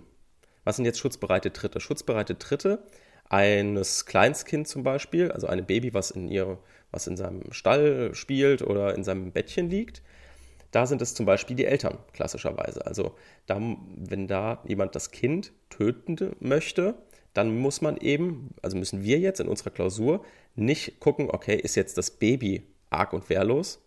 Was 0.63 0.77
sind 0.77 0.85
jetzt 0.85 0.99
schutzbereite 0.99 1.51
Dritte? 1.51 1.79
Schutzbereite 1.79 2.35
Dritte 2.35 2.83
eines 3.29 4.05
Kleinstkind 4.05 4.67
zum 4.67 4.83
Beispiel, 4.83 5.31
also 5.31 5.47
ein 5.47 5.65
Baby, 5.65 5.93
was 5.93 6.11
in, 6.11 6.27
ihr, 6.29 6.57
was 6.91 7.07
in 7.07 7.17
seinem 7.17 7.51
Stall 7.51 8.15
spielt 8.15 8.61
oder 8.61 8.95
in 8.95 9.03
seinem 9.03 9.31
Bettchen 9.31 9.69
liegt, 9.69 10.01
da 10.71 10.85
sind 10.85 11.01
es 11.01 11.13
zum 11.13 11.25
Beispiel 11.25 11.55
die 11.55 11.65
Eltern, 11.65 11.97
klassischerweise. 12.13 12.85
Also 12.85 13.15
da, 13.45 13.59
wenn 13.95 14.27
da 14.27 14.61
jemand 14.67 14.95
das 14.95 15.11
Kind 15.11 15.51
töten 15.69 16.35
möchte, 16.39 16.95
dann 17.33 17.57
muss 17.57 17.81
man 17.81 17.97
eben, 17.97 18.53
also 18.61 18.77
müssen 18.77 19.03
wir 19.03 19.19
jetzt 19.19 19.39
in 19.39 19.47
unserer 19.47 19.69
Klausur 19.69 20.25
nicht 20.55 20.99
gucken, 20.99 21.29
okay, 21.29 21.55
ist 21.55 21.75
jetzt 21.75 21.97
das 21.97 22.11
Baby 22.11 22.63
arg 22.89 23.13
und 23.13 23.29
wehrlos, 23.29 23.79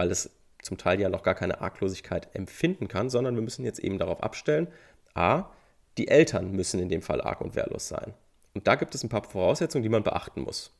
weil 0.00 0.10
es 0.10 0.30
zum 0.62 0.78
Teil 0.78 0.98
ja 0.98 1.10
noch 1.10 1.22
gar 1.22 1.34
keine 1.34 1.60
Arglosigkeit 1.60 2.28
empfinden 2.32 2.88
kann, 2.88 3.10
sondern 3.10 3.34
wir 3.34 3.42
müssen 3.42 3.66
jetzt 3.66 3.80
eben 3.80 3.98
darauf 3.98 4.22
abstellen, 4.22 4.68
a, 5.12 5.50
die 5.98 6.08
Eltern 6.08 6.52
müssen 6.52 6.80
in 6.80 6.88
dem 6.88 7.02
Fall 7.02 7.20
arg 7.20 7.42
und 7.42 7.54
wehrlos 7.54 7.88
sein. 7.88 8.14
Und 8.54 8.66
da 8.66 8.76
gibt 8.76 8.94
es 8.94 9.04
ein 9.04 9.10
paar 9.10 9.24
Voraussetzungen, 9.24 9.82
die 9.82 9.90
man 9.90 10.02
beachten 10.02 10.40
muss. 10.40 10.74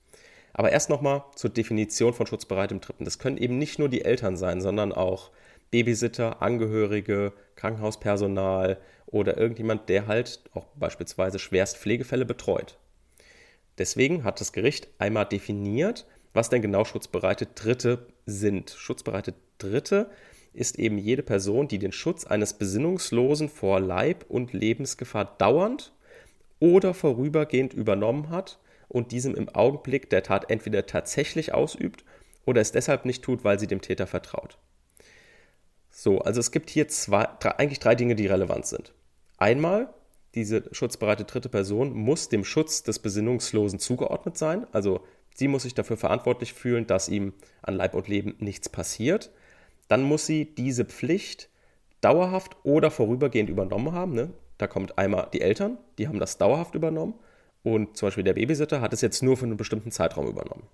Aber 0.55 0.73
erst 0.73 0.89
nochmal 0.89 1.25
zur 1.37 1.51
Definition 1.51 2.15
von 2.15 2.27
schutzbereitem 2.27 2.81
Dritten. 2.81 3.05
Das 3.05 3.19
können 3.19 3.37
eben 3.37 3.59
nicht 3.59 3.79
nur 3.79 3.91
die 3.91 4.07
Eltern 4.07 4.39
sein, 4.39 4.63
sondern 4.63 4.91
auch 4.91 5.33
Babysitter, 5.71 6.41
Angehörige, 6.41 7.35
Krankenhauspersonal 7.57 8.79
oder 9.05 9.37
irgendjemand, 9.37 9.91
der 9.91 10.07
halt 10.07 10.41
auch 10.55 10.65
beispielsweise 10.77 11.39
schwerst 11.39 11.77
Pflegefälle 11.77 12.25
betreut. 12.25 12.79
Deswegen 13.77 14.25
hat 14.25 14.41
das 14.41 14.55
Gericht 14.55 14.89
einmal 14.99 15.27
definiert, 15.27 16.07
was 16.33 16.49
denn 16.49 16.63
genau 16.63 16.85
schutzbereite 16.85 17.47
Dritte 17.47 18.07
sind. 18.27 18.71
Schutzbereite 18.71 19.35
Dritte 19.59 20.11
ist 20.53 20.79
eben 20.79 20.99
jede 20.99 21.23
Person, 21.23 21.69
die 21.69 21.79
den 21.79 21.93
Schutz 21.93 22.25
eines 22.27 22.55
Besinnungslosen 22.55 23.49
vor 23.49 23.81
Leib 23.81 24.25
und 24.29 24.53
Lebensgefahr 24.53 25.37
dauernd 25.39 25.93
oder 26.59 26.95
vorübergehend 26.95 27.73
übernommen 27.73 28.31
hat 28.31 28.59
und 28.89 29.13
diesem 29.13 29.35
im 29.35 29.49
Augenblick 29.49 30.11
der 30.11 30.23
Tat 30.23 30.51
entweder 30.51 30.87
tatsächlich 30.87 31.55
ausübt 31.55 32.05
oder 32.45 32.61
es 32.61 32.73
deshalb 32.73 33.05
nicht 33.05 33.23
tut, 33.23 33.45
weil 33.45 33.59
sie 33.59 33.67
dem 33.67 33.81
Täter 33.81 34.07
vertraut. 34.07 34.59
So, 35.91 36.21
also 36.21 36.41
es 36.41 36.51
gibt 36.51 36.71
hier 36.71 36.89
zwei, 36.89 37.29
drei, 37.41 37.59
eigentlich 37.59 37.81
drei 37.81 37.95
Dinge, 37.95 38.15
die 38.15 38.27
relevant 38.27 38.67
sind. 38.67 38.93
Einmal, 39.39 39.93
diese 40.35 40.65
schutzbereite 40.73 41.25
dritte 41.25 41.49
Person 41.49 41.93
muss 41.93 42.29
dem 42.29 42.45
Schutz 42.45 42.83
des 42.83 43.01
Besinnungslosen 43.01 43.79
zugeordnet 43.79 44.39
sein, 44.39 44.67
also 44.73 45.05
sie 45.41 45.49
muss 45.49 45.63
sich 45.63 45.75
dafür 45.75 45.97
verantwortlich 45.97 46.53
fühlen, 46.53 46.87
dass 46.87 47.09
ihm 47.09 47.33
an 47.63 47.75
Leib 47.75 47.95
und 47.95 48.09
Leben 48.09 48.37
nichts 48.41 48.69
passiert. 48.69 49.31
Dann 49.89 50.03
muss 50.03 50.27
sie 50.27 50.55
diese 50.55 50.85
Pflicht 50.85 51.49
dauerhaft 52.03 52.57
oder 52.63 52.91
vorübergehend 52.91 53.49
übernommen 53.49 53.93
haben. 53.93 54.13
Ne? 54.13 54.35
Da 54.59 54.67
kommt 54.67 54.99
einmal 54.99 55.29
die 55.33 55.41
Eltern, 55.41 55.79
die 55.97 56.09
haben 56.09 56.21
das 56.21 56.37
dauerhaft 56.37 56.75
übernommen 56.75 57.15
und 57.63 57.97
zum 57.97 58.09
Beispiel 58.09 58.25
der 58.25 58.35
Babysitter 58.35 58.83
hat 58.83 58.93
es 58.93 59.01
jetzt 59.01 59.23
nur 59.23 59.39
für 59.39 59.47
einen 59.47 59.57
bestimmten 59.57 59.91
Zeitraum 59.91 60.27
übernommen. 60.27 60.67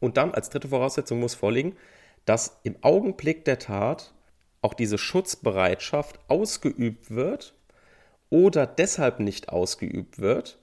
Und 0.00 0.16
dann 0.16 0.32
als 0.32 0.48
dritte 0.48 0.68
Voraussetzung 0.68 1.20
muss 1.20 1.34
vorliegen, 1.34 1.76
dass 2.24 2.60
im 2.62 2.76
Augenblick 2.80 3.44
der 3.44 3.58
Tat 3.58 4.14
auch 4.62 4.72
diese 4.72 4.96
Schutzbereitschaft 4.96 6.18
ausgeübt 6.28 7.10
wird 7.10 7.54
oder 8.30 8.66
deshalb 8.66 9.20
nicht 9.20 9.50
ausgeübt 9.50 10.18
wird, 10.20 10.58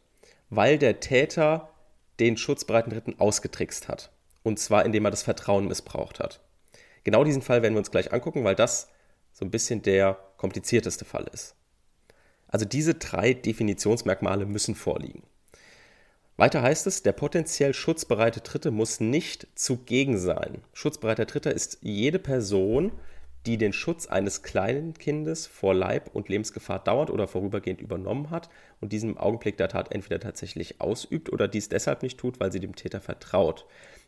weil 0.50 0.80
der 0.80 1.00
Täter 1.00 1.70
den 2.20 2.38
schutzbereiten 2.38 2.92
Dritten 2.92 3.16
ausgetrickst 3.20 3.88
hat. 3.88 4.12
Und 4.44 4.60
zwar 4.60 4.86
indem 4.86 5.06
er 5.06 5.12
das 5.12 5.24
Vertrauen 5.24 5.68
missbraucht 5.68 6.20
hat. 6.20 6.40
Genau 7.04 7.24
diesen 7.24 7.42
Fall 7.42 7.62
werden 7.62 7.74
wir 7.74 7.80
uns 7.80 7.92
gleich 7.92 8.14
angucken, 8.14 8.44
weil 8.44 8.56
das 8.56 8.90
so 9.32 9.46
ein 9.46 9.52
bisschen 9.52 9.82
der 9.82 10.18
komplizierteste 10.38 11.06
Fall 11.06 11.28
ist. 11.34 11.56
Also 12.48 12.66
diese 12.66 12.94
drei 12.96 13.34
Definitionsmerkmale 13.34 14.46
müssen 14.46 14.76
vorliegen. 14.76 15.24
Weiter 16.38 16.62
heißt 16.62 16.86
es, 16.88 17.04
der 17.04 17.14
potenziell 17.14 17.74
schutzbereite 17.74 18.42
Dritte 18.42 18.72
muss 18.72 19.00
nicht 19.00 19.48
zugegen 19.56 20.18
sein. 20.18 20.62
Schutzbereiter 20.74 21.26
Dritter 21.26 21.54
ist 21.54 21.78
jede 21.82 22.20
Person, 22.20 22.92
die 23.46 23.58
den 23.58 23.74
Schutz 23.74 24.08
eines 24.08 24.42
kleinen 24.42 24.94
Kindes 24.94 25.46
vor 25.46 25.74
Leib- 25.74 26.10
und 26.14 26.30
Lebensgefahr 26.30 26.84
dauernd 26.84 27.12
oder 27.12 27.28
vorübergehend 27.28 27.82
übernommen 27.82 28.32
hat 28.32 28.50
und 28.82 28.92
diesen 28.92 29.18
Augenblick 29.18 29.58
der 29.58 29.70
Tat 29.70 29.92
entweder 29.92 30.20
tatsächlich 30.20 30.82
ausübt 30.82 31.32
oder 31.32 31.48
dies 31.48 31.70
deshalb 31.70 32.02
nicht 32.02 32.18
tut, 32.18 32.40
weil 32.40 32.52
sie 32.52 32.60
dem 32.60 32.76
Täter 32.76 33.02
vertraut. 33.02 33.66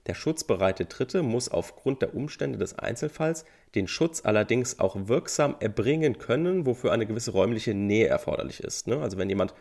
Der 0.08 0.14
schutzbereite 0.14 0.86
Dritte 0.86 1.22
muss 1.22 1.50
aufgrund 1.50 2.02
der 2.02 2.16
Umstände 2.16 2.58
des 2.58 2.80
Einzelfalls 2.80 3.46
den 3.76 3.88
Schutz 3.88 4.22
allerdings 4.24 4.80
auch 4.80 4.96
wirksam 5.08 5.56
erbringen 5.60 6.18
können, 6.18 6.66
wofür 6.66 6.92
eine 6.92 7.06
gewisse 7.06 7.32
räumliche 7.32 7.74
Nähe 7.74 8.08
erforderlich 8.08 8.62
ist. 8.62 8.88
Ne? 8.88 9.00
Also 9.02 9.18
wenn 9.18 9.30
jemand 9.30 9.54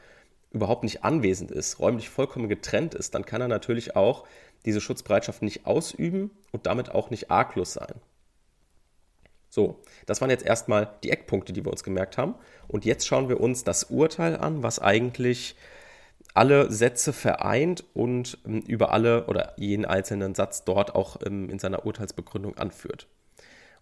überhaupt 0.52 0.84
nicht 0.84 1.04
anwesend 1.04 1.50
ist, 1.50 1.80
räumlich 1.80 2.08
vollkommen 2.08 2.48
getrennt 2.48 2.94
ist, 2.94 3.14
dann 3.14 3.26
kann 3.26 3.40
er 3.40 3.48
natürlich 3.48 3.96
auch 3.96 4.24
diese 4.64 4.80
Schutzbereitschaft 4.80 5.42
nicht 5.42 5.66
ausüben 5.66 6.30
und 6.52 6.66
damit 6.66 6.90
auch 6.90 7.10
nicht 7.10 7.30
arglos 7.30 7.72
sein. 7.74 8.00
So, 9.56 9.80
das 10.04 10.20
waren 10.20 10.28
jetzt 10.28 10.44
erstmal 10.44 10.98
die 11.02 11.10
Eckpunkte, 11.10 11.54
die 11.54 11.64
wir 11.64 11.72
uns 11.72 11.82
gemerkt 11.82 12.18
haben. 12.18 12.34
Und 12.68 12.84
jetzt 12.84 13.06
schauen 13.06 13.30
wir 13.30 13.40
uns 13.40 13.64
das 13.64 13.84
Urteil 13.84 14.36
an, 14.36 14.62
was 14.62 14.80
eigentlich 14.80 15.56
alle 16.34 16.70
Sätze 16.70 17.14
vereint 17.14 17.82
und 17.94 18.36
ähm, 18.44 18.60
über 18.66 18.92
alle 18.92 19.28
oder 19.28 19.54
jeden 19.56 19.86
einzelnen 19.86 20.34
Satz 20.34 20.64
dort 20.64 20.94
auch 20.94 21.16
ähm, 21.24 21.48
in 21.48 21.58
seiner 21.58 21.86
Urteilsbegründung 21.86 22.58
anführt. 22.58 23.06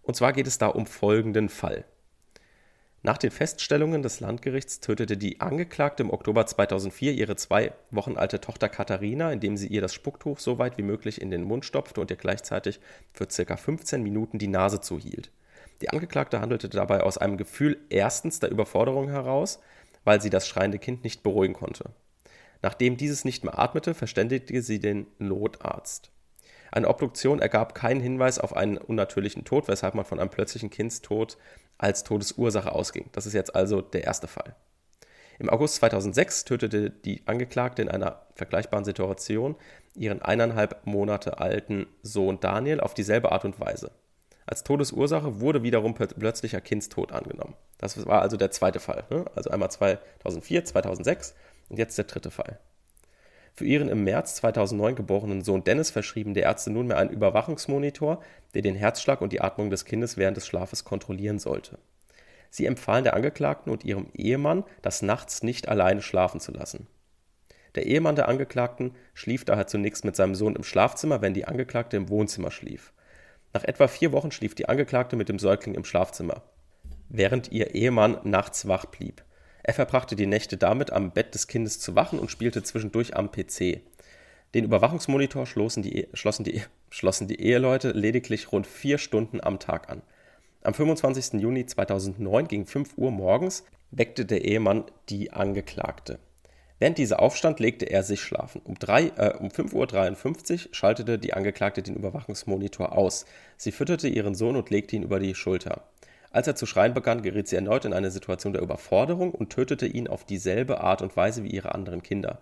Und 0.01 0.15
zwar 0.15 0.31
geht 0.31 0.47
es 0.47 0.57
da 0.57 0.67
um 0.67 0.85
folgenden 0.85 1.49
Fall. 1.49 1.83
Nach 3.03 3.17
den 3.17 3.31
Feststellungen 3.31 4.01
des 4.01 4.21
Landgerichts 4.21 4.79
tötete 4.79 5.17
die 5.17 5.41
Angeklagte 5.41 6.03
im 6.03 6.09
Oktober 6.09 6.45
2004 6.45 7.11
ihre 7.15 7.35
zwei 7.35 7.73
Wochen 7.91 8.15
alte 8.15 8.39
Tochter 8.39 8.69
Katharina, 8.69 9.29
indem 9.33 9.57
sie 9.57 9.67
ihr 9.67 9.81
das 9.81 9.93
Spucktuch 9.93 10.39
so 10.39 10.57
weit 10.57 10.77
wie 10.77 10.83
möglich 10.83 11.19
in 11.19 11.31
den 11.31 11.43
Mund 11.43 11.65
stopfte 11.65 11.99
und 11.99 12.11
ihr 12.11 12.17
gleichzeitig 12.17 12.79
für 13.11 13.27
ca. 13.27 13.57
15 13.57 14.01
Minuten 14.01 14.39
die 14.39 14.47
Nase 14.47 14.79
zuhielt. 14.79 15.31
Die 15.81 15.89
Angeklagte 15.89 16.41
handelte 16.41 16.69
dabei 16.69 17.01
aus 17.01 17.17
einem 17.17 17.37
Gefühl 17.37 17.77
erstens 17.89 18.39
der 18.39 18.51
Überforderung 18.51 19.09
heraus, 19.09 19.59
weil 20.03 20.21
sie 20.21 20.29
das 20.29 20.47
schreiende 20.47 20.79
Kind 20.79 21.03
nicht 21.03 21.23
beruhigen 21.23 21.53
konnte. 21.53 21.91
Nachdem 22.61 22.97
dieses 22.97 23.25
nicht 23.25 23.43
mehr 23.43 23.59
atmete, 23.59 23.93
verständigte 23.93 24.61
sie 24.61 24.79
den 24.79 25.07
Notarzt. 25.19 26.11
Eine 26.71 26.87
Obduktion 26.87 27.39
ergab 27.39 27.75
keinen 27.75 28.01
Hinweis 28.01 28.39
auf 28.39 28.55
einen 28.55 28.77
unnatürlichen 28.77 29.45
Tod, 29.45 29.67
weshalb 29.67 29.95
man 29.95 30.05
von 30.05 30.19
einem 30.19 30.29
plötzlichen 30.29 30.69
Kindstod 30.69 31.37
als 31.77 32.03
Todesursache 32.03 32.71
ausging. 32.71 33.09
Das 33.11 33.25
ist 33.25 33.33
jetzt 33.33 33.55
also 33.55 33.81
der 33.81 34.03
erste 34.03 34.27
Fall. 34.27 34.55
Im 35.37 35.49
August 35.49 35.75
2006 35.75 36.45
tötete 36.45 36.89
die 36.89 37.21
Angeklagte 37.25 37.81
in 37.81 37.89
einer 37.89 38.25
vergleichbaren 38.35 38.85
Situation 38.85 39.55
ihren 39.93 40.21
eineinhalb 40.21 40.85
Monate 40.85 41.39
alten 41.39 41.87
Sohn 42.01 42.39
Daniel 42.39 42.79
auf 42.79 42.93
dieselbe 42.93 43.31
Art 43.31 43.45
und 43.45 43.59
Weise. 43.59 43.91
Als 44.45 44.63
Todesursache 44.63 45.39
wurde 45.39 45.63
wiederum 45.63 45.95
plötzlicher 45.95 46.61
Kindstod 46.61 47.11
angenommen. 47.11 47.55
Das 47.79 48.05
war 48.05 48.21
also 48.21 48.37
der 48.37 48.51
zweite 48.51 48.79
Fall. 48.79 49.03
Ne? 49.09 49.25
Also 49.35 49.49
einmal 49.49 49.71
2004, 49.71 50.65
2006 50.65 51.33
und 51.69 51.77
jetzt 51.77 51.97
der 51.97 52.05
dritte 52.05 52.29
Fall. 52.29 52.59
Für 53.53 53.65
ihren 53.65 53.89
im 53.89 54.03
März 54.03 54.35
2009 54.35 54.95
geborenen 54.95 55.41
Sohn 55.41 55.63
Dennis 55.63 55.89
verschrieben 55.89 56.33
die 56.33 56.41
Ärzte 56.41 56.71
nunmehr 56.71 56.97
einen 56.97 57.09
Überwachungsmonitor, 57.09 58.21
der 58.53 58.61
den 58.61 58.75
Herzschlag 58.75 59.21
und 59.21 59.31
die 59.31 59.41
Atmung 59.41 59.69
des 59.69 59.85
Kindes 59.85 60.17
während 60.17 60.35
des 60.37 60.45
Schlafes 60.45 60.83
kontrollieren 60.83 61.39
sollte. 61.39 61.79
Sie 62.49 62.65
empfahlen 62.65 63.05
der 63.05 63.15
Angeklagten 63.15 63.71
und 63.71 63.83
ihrem 63.83 64.07
Ehemann, 64.13 64.63
das 64.81 65.01
nachts 65.01 65.41
nicht 65.41 65.69
alleine 65.69 66.01
schlafen 66.01 66.39
zu 66.39 66.51
lassen. 66.51 66.87
Der 67.75 67.85
Ehemann 67.85 68.15
der 68.15 68.29
Angeklagten 68.29 68.95
schlief 69.13 69.45
daher 69.45 69.67
zunächst 69.67 70.05
mit 70.05 70.15
seinem 70.15 70.35
Sohn 70.35 70.55
im 70.55 70.63
Schlafzimmer, 70.63 71.21
wenn 71.21 71.33
die 71.33 71.45
Angeklagte 71.45 71.97
im 71.97 72.09
Wohnzimmer 72.09 72.51
schlief. 72.51 72.93
Nach 73.55 73.63
etwa 73.63 73.87
vier 73.87 74.11
Wochen 74.11 74.31
schlief 74.31 74.53
die 74.53 74.67
Angeklagte 74.67 75.15
mit 75.15 75.29
dem 75.29 75.39
Säugling 75.39 75.75
im 75.75 75.85
Schlafzimmer, 75.85 76.41
während 77.07 77.53
ihr 77.53 77.73
Ehemann 77.73 78.17
nachts 78.25 78.67
wach 78.67 78.83
blieb. 78.83 79.23
Er 79.63 79.73
verbrachte 79.73 80.17
die 80.17 80.25
Nächte 80.25 80.57
damit, 80.57 80.91
am 80.91 81.11
Bett 81.11 81.33
des 81.33 81.47
Kindes 81.47 81.79
zu 81.79 81.95
wachen 81.95 82.19
und 82.19 82.29
spielte 82.29 82.63
zwischendurch 82.63 83.15
am 83.15 83.31
PC. 83.31 83.79
Den 84.53 84.65
Überwachungsmonitor 84.65 85.45
schlossen 85.45 85.83
die, 85.83 86.09
schlossen, 86.13 86.43
die, 86.43 86.63
schlossen 86.89 87.29
die 87.29 87.39
Eheleute 87.39 87.91
lediglich 87.91 88.51
rund 88.51 88.67
vier 88.67 88.97
Stunden 88.97 89.39
am 89.39 89.57
Tag 89.57 89.89
an. 89.89 90.01
Am 90.61 90.73
25. 90.73 91.39
Juni 91.39 91.65
2009 91.65 92.49
gegen 92.49 92.65
5 92.65 92.97
Uhr 92.97 93.11
morgens 93.11 93.63
weckte 93.89 94.25
der 94.25 94.43
Ehemann 94.43 94.83
die 95.07 95.31
Angeklagte. 95.31 96.19
Während 96.79 96.97
dieser 96.97 97.21
aufstand, 97.21 97.59
legte 97.59 97.85
er 97.85 98.03
sich 98.03 98.21
schlafen. 98.21 98.61
Um, 98.63 98.75
äh, 98.75 99.33
um 99.39 99.47
5.53 99.47 100.53
Uhr 100.67 100.73
schaltete 100.73 101.17
die 101.17 101.33
Angeklagte 101.33 101.81
den 101.81 101.95
Überwachungsmonitor 101.95 102.97
aus. 102.97 103.25
Sie 103.57 103.71
fütterte 103.71 104.07
ihren 104.07 104.35
Sohn 104.35 104.55
und 104.55 104.69
legte 104.69 104.95
ihn 104.95 105.03
über 105.03 105.19
die 105.19 105.35
Schulter. 105.35 105.83
Als 106.31 106.47
er 106.47 106.55
zu 106.55 106.65
schreien 106.65 106.93
begann, 106.93 107.21
geriet 107.21 107.47
sie 107.47 107.55
erneut 107.55 107.85
in 107.85 107.93
eine 107.93 108.11
Situation 108.11 108.51
der 108.51 108.61
Überforderung 108.61 109.31
und 109.31 109.51
tötete 109.51 109.87
ihn 109.87 110.09
auf 110.09 110.25
dieselbe 110.25 110.81
Art 110.81 111.01
und 111.01 111.15
Weise 111.15 111.45
wie 111.45 111.51
ihre 111.51 111.73
anderen 111.73 112.03
Kinder. 112.03 112.39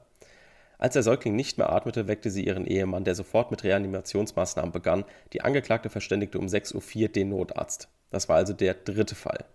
Als 0.79 0.93
der 0.93 1.03
Säugling 1.03 1.35
nicht 1.35 1.59
mehr 1.59 1.71
atmete, 1.71 2.07
weckte 2.07 2.31
sie 2.31 2.43
ihren 2.43 2.65
Ehemann, 2.65 3.03
der 3.03 3.13
sofort 3.13 3.51
mit 3.51 3.63
Reanimationsmaßnahmen 3.63 4.71
begann. 4.71 5.05
Die 5.31 5.41
Angeklagte 5.41 5.91
verständigte 5.91 6.39
um 6.39 6.47
6.04 6.47 7.03
Uhr 7.03 7.07
den 7.09 7.29
Notarzt. 7.29 7.87
Das 8.09 8.27
war 8.29 8.37
also 8.37 8.53
der 8.53 8.73
dritte 8.73 9.15
Fall. 9.15 9.45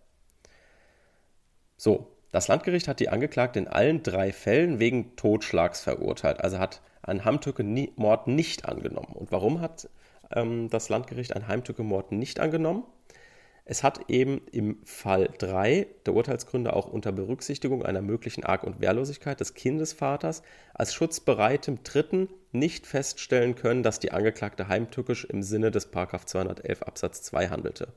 So, 1.76 2.06
das 2.30 2.48
Landgericht 2.48 2.88
hat 2.88 3.00
die 3.00 3.08
Angeklagte 3.08 3.58
in 3.58 3.68
allen 3.68 4.02
drei 4.02 4.32
Fällen 4.32 4.78
wegen 4.78 5.16
Totschlags 5.16 5.80
verurteilt, 5.80 6.40
also 6.40 6.58
hat 6.58 6.82
einen 7.02 7.24
Heimtücke-Mord 7.24 8.26
nicht 8.26 8.66
angenommen. 8.66 9.14
Und 9.14 9.32
warum 9.32 9.60
hat 9.60 9.88
ähm, 10.34 10.68
das 10.68 10.88
Landgericht 10.88 11.34
einen 11.34 11.48
Heimtücke-Mord 11.48 12.12
nicht 12.12 12.40
angenommen? 12.40 12.84
Es 13.70 13.82
hat 13.82 14.08
eben 14.08 14.40
im 14.50 14.78
Fall 14.84 15.28
3 15.36 15.86
der 16.06 16.14
Urteilsgründe 16.14 16.74
auch 16.74 16.86
unter 16.86 17.12
Berücksichtigung 17.12 17.84
einer 17.84 18.00
möglichen 18.00 18.42
Arg- 18.42 18.64
und 18.64 18.80
Wehrlosigkeit 18.80 19.40
des 19.40 19.52
Kindesvaters 19.52 20.42
als 20.72 20.94
schutzbereitem 20.94 21.82
Dritten 21.82 22.30
nicht 22.50 22.86
feststellen 22.86 23.56
können, 23.56 23.82
dass 23.82 24.00
die 24.00 24.12
Angeklagte 24.12 24.68
heimtückisch 24.68 25.26
im 25.26 25.42
Sinne 25.42 25.70
des 25.70 25.90
211 25.90 26.82
Absatz 26.82 27.22
2 27.24 27.48
handelte. 27.48 27.92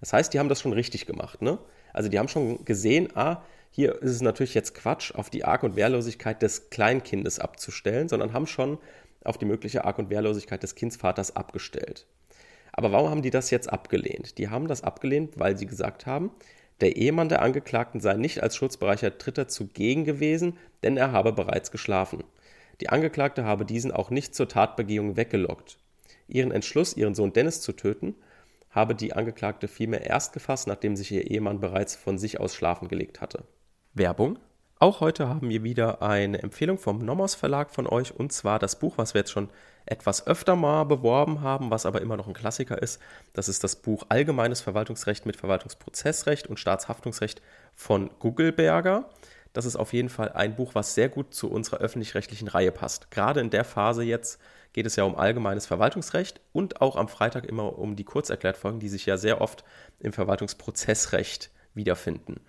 Das 0.00 0.12
heißt, 0.12 0.34
die 0.34 0.38
haben 0.38 0.50
das 0.50 0.60
schon 0.60 0.74
richtig 0.74 1.06
gemacht. 1.06 1.40
Ne? 1.40 1.58
Also 1.94 2.10
die 2.10 2.18
haben 2.18 2.28
schon 2.28 2.66
gesehen, 2.66 3.08
ah, 3.14 3.42
hier 3.76 4.00
ist 4.00 4.10
es 4.10 4.22
natürlich 4.22 4.54
jetzt 4.54 4.74
Quatsch, 4.74 5.14
auf 5.14 5.28
die 5.28 5.44
Arg- 5.44 5.62
und 5.62 5.76
Wehrlosigkeit 5.76 6.40
des 6.40 6.70
Kleinkindes 6.70 7.38
abzustellen, 7.38 8.08
sondern 8.08 8.32
haben 8.32 8.46
schon 8.46 8.78
auf 9.22 9.36
die 9.36 9.44
mögliche 9.44 9.84
Arg- 9.84 9.98
und 9.98 10.08
Wehrlosigkeit 10.08 10.62
des 10.62 10.76
Kindsvaters 10.76 11.36
abgestellt. 11.36 12.06
Aber 12.72 12.90
warum 12.90 13.10
haben 13.10 13.20
die 13.20 13.28
das 13.28 13.50
jetzt 13.50 13.70
abgelehnt? 13.70 14.38
Die 14.38 14.48
haben 14.48 14.66
das 14.66 14.82
abgelehnt, 14.82 15.38
weil 15.38 15.58
sie 15.58 15.66
gesagt 15.66 16.06
haben, 16.06 16.30
der 16.80 16.96
Ehemann 16.96 17.28
der 17.28 17.42
Angeklagten 17.42 18.00
sei 18.00 18.14
nicht 18.14 18.42
als 18.42 18.56
schutzbereicher 18.56 19.10
Dritter 19.10 19.46
zugegen 19.46 20.06
gewesen, 20.06 20.56
denn 20.82 20.96
er 20.96 21.12
habe 21.12 21.34
bereits 21.34 21.70
geschlafen. 21.70 22.24
Die 22.80 22.88
Angeklagte 22.88 23.44
habe 23.44 23.66
diesen 23.66 23.92
auch 23.92 24.08
nicht 24.08 24.34
zur 24.34 24.48
Tatbegehung 24.48 25.18
weggelockt. 25.18 25.76
Ihren 26.28 26.50
Entschluss, 26.50 26.96
ihren 26.96 27.14
Sohn 27.14 27.34
Dennis 27.34 27.60
zu 27.60 27.74
töten, 27.74 28.14
habe 28.70 28.94
die 28.94 29.12
Angeklagte 29.12 29.68
vielmehr 29.68 30.06
erst 30.06 30.32
gefasst, 30.32 30.66
nachdem 30.66 30.96
sich 30.96 31.12
ihr 31.12 31.30
Ehemann 31.30 31.60
bereits 31.60 31.94
von 31.94 32.16
sich 32.16 32.40
aus 32.40 32.54
schlafen 32.54 32.88
gelegt 32.88 33.20
hatte. 33.20 33.44
Werbung. 33.96 34.38
Auch 34.78 35.00
heute 35.00 35.26
haben 35.26 35.48
wir 35.48 35.62
wieder 35.62 36.02
eine 36.02 36.42
Empfehlung 36.42 36.76
vom 36.76 36.98
Nomos 36.98 37.34
Verlag 37.34 37.70
von 37.70 37.86
euch 37.86 38.14
und 38.14 38.30
zwar 38.30 38.58
das 38.58 38.78
Buch, 38.78 38.98
was 38.98 39.14
wir 39.14 39.20
jetzt 39.20 39.30
schon 39.30 39.48
etwas 39.86 40.26
öfter 40.26 40.54
mal 40.54 40.84
beworben 40.84 41.40
haben, 41.40 41.70
was 41.70 41.86
aber 41.86 42.02
immer 42.02 42.18
noch 42.18 42.28
ein 42.28 42.34
Klassiker 42.34 42.82
ist. 42.82 43.00
Das 43.32 43.48
ist 43.48 43.64
das 43.64 43.76
Buch 43.76 44.04
Allgemeines 44.10 44.60
Verwaltungsrecht 44.60 45.24
mit 45.24 45.36
Verwaltungsprozessrecht 45.36 46.46
und 46.46 46.60
Staatshaftungsrecht 46.60 47.40
von 47.74 48.10
Gugelberger. 48.18 49.08
Das 49.54 49.64
ist 49.64 49.76
auf 49.76 49.94
jeden 49.94 50.10
Fall 50.10 50.30
ein 50.32 50.56
Buch, 50.56 50.74
was 50.74 50.94
sehr 50.94 51.08
gut 51.08 51.32
zu 51.32 51.50
unserer 51.50 51.78
öffentlich-rechtlichen 51.78 52.48
Reihe 52.48 52.72
passt. 52.72 53.10
Gerade 53.10 53.40
in 53.40 53.48
der 53.48 53.64
Phase 53.64 54.02
jetzt 54.02 54.38
geht 54.74 54.84
es 54.84 54.96
ja 54.96 55.04
um 55.04 55.16
allgemeines 55.16 55.64
Verwaltungsrecht 55.64 56.42
und 56.52 56.82
auch 56.82 56.96
am 56.96 57.08
Freitag 57.08 57.46
immer 57.46 57.78
um 57.78 57.96
die 57.96 58.04
Kurzerklärtfolgen, 58.04 58.78
die 58.78 58.90
sich 58.90 59.06
ja 59.06 59.16
sehr 59.16 59.40
oft 59.40 59.64
im 60.00 60.12
Verwaltungsprozessrecht 60.12 61.50
wiederfinden. 61.72 62.40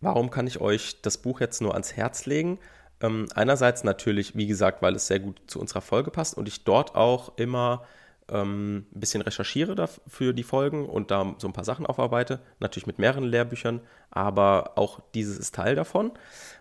Warum 0.00 0.30
kann 0.30 0.46
ich 0.46 0.60
euch 0.60 1.00
das 1.02 1.18
Buch 1.18 1.40
jetzt 1.40 1.60
nur 1.60 1.72
ans 1.72 1.96
Herz 1.96 2.26
legen? 2.26 2.58
Ähm, 3.00 3.28
einerseits 3.34 3.84
natürlich, 3.84 4.36
wie 4.36 4.46
gesagt, 4.46 4.82
weil 4.82 4.94
es 4.94 5.06
sehr 5.06 5.20
gut 5.20 5.40
zu 5.46 5.60
unserer 5.60 5.80
Folge 5.80 6.10
passt 6.10 6.36
und 6.36 6.48
ich 6.48 6.64
dort 6.64 6.94
auch 6.94 7.36
immer 7.36 7.84
ähm, 8.28 8.86
ein 8.94 9.00
bisschen 9.00 9.22
recherchiere 9.22 9.88
für 10.06 10.32
die 10.34 10.42
Folgen 10.42 10.86
und 10.88 11.10
da 11.10 11.34
so 11.38 11.46
ein 11.48 11.52
paar 11.52 11.64
Sachen 11.64 11.86
aufarbeite. 11.86 12.40
Natürlich 12.60 12.86
mit 12.86 12.98
mehreren 12.98 13.24
Lehrbüchern, 13.24 13.80
aber 14.10 14.72
auch 14.76 15.00
dieses 15.14 15.38
ist 15.38 15.54
Teil 15.54 15.74
davon. 15.74 16.12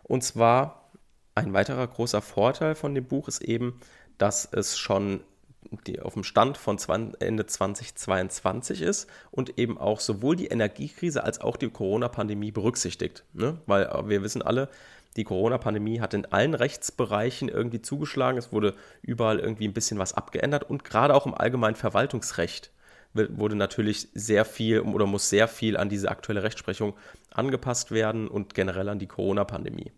Und 0.04 0.24
zwar 0.24 0.92
ein 1.36 1.54
weiterer 1.54 1.86
großer 1.88 2.22
Vorteil 2.22 2.76
von 2.76 2.96
dem 2.96 3.06
Buch 3.06 3.28
ist 3.28 3.42
eben, 3.42 3.80
dass 4.18 4.48
es 4.52 4.78
schon 4.78 5.22
die 5.86 6.00
auf 6.00 6.14
dem 6.14 6.24
Stand 6.24 6.58
von 6.58 6.78
Ende 7.20 7.46
2022 7.46 8.82
ist 8.82 9.10
und 9.32 9.58
eben 9.58 9.78
auch 9.78 10.00
sowohl 10.00 10.36
die 10.36 10.48
Energiekrise 10.48 11.24
als 11.24 11.42
auch 11.42 11.58
die 11.58 11.70
Corona-Pandemie 11.70 12.52
berücksichtigt. 12.52 13.24
Ne? 13.34 13.60
Weil 13.66 13.84
äh, 13.84 14.10
wir 14.10 14.24
wissen 14.24 14.42
alle, 14.42 14.70
die 15.16 15.24
Corona-Pandemie 15.24 16.00
hat 16.00 16.14
in 16.14 16.26
allen 16.26 16.54
Rechtsbereichen 16.54 17.50
irgendwie 17.50 17.82
zugeschlagen. 17.82 18.38
Es 18.38 18.52
wurde 18.52 18.76
überall 19.02 19.40
irgendwie 19.40 19.68
ein 19.68 19.74
bisschen 19.74 20.00
was 20.00 20.14
abgeändert 20.14 20.70
und 20.70 20.84
gerade 20.84 21.14
auch 21.14 21.26
im 21.26 21.34
allgemeinen 21.34 21.76
Verwaltungsrecht 21.76 22.72
wurde 23.14 23.56
natürlich 23.56 24.10
sehr 24.14 24.46
viel 24.46 24.82
oder 24.82 25.06
muss 25.08 25.30
sehr 25.30 25.48
viel 25.48 25.78
an 25.78 25.90
diese 25.90 26.10
aktuelle 26.10 26.44
Rechtsprechung 26.44 26.94
angepasst 27.32 27.92
werden 27.92 28.28
und 28.28 28.54
generell 28.54 28.90
an 28.90 29.00
die 29.00 29.08
Corona-Pandemie. 29.08 29.92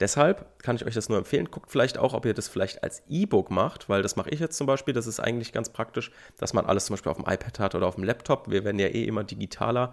Deshalb 0.00 0.58
kann 0.62 0.76
ich 0.76 0.84
euch 0.84 0.94
das 0.94 1.08
nur 1.08 1.18
empfehlen. 1.18 1.50
Guckt 1.50 1.70
vielleicht 1.70 1.98
auch, 1.98 2.12
ob 2.12 2.24
ihr 2.26 2.34
das 2.34 2.48
vielleicht 2.48 2.82
als 2.82 3.02
E-Book 3.08 3.50
macht, 3.50 3.88
weil 3.88 4.02
das 4.02 4.16
mache 4.16 4.30
ich 4.30 4.40
jetzt 4.40 4.56
zum 4.56 4.66
Beispiel. 4.66 4.94
Das 4.94 5.06
ist 5.06 5.20
eigentlich 5.20 5.52
ganz 5.52 5.68
praktisch, 5.68 6.10
dass 6.38 6.54
man 6.54 6.66
alles 6.66 6.86
zum 6.86 6.94
Beispiel 6.94 7.10
auf 7.10 7.18
dem 7.18 7.26
iPad 7.26 7.58
hat 7.58 7.74
oder 7.74 7.86
auf 7.86 7.94
dem 7.94 8.04
Laptop. 8.04 8.50
Wir 8.50 8.64
werden 8.64 8.78
ja 8.78 8.88
eh 8.88 9.04
immer 9.04 9.22
digitaler 9.22 9.92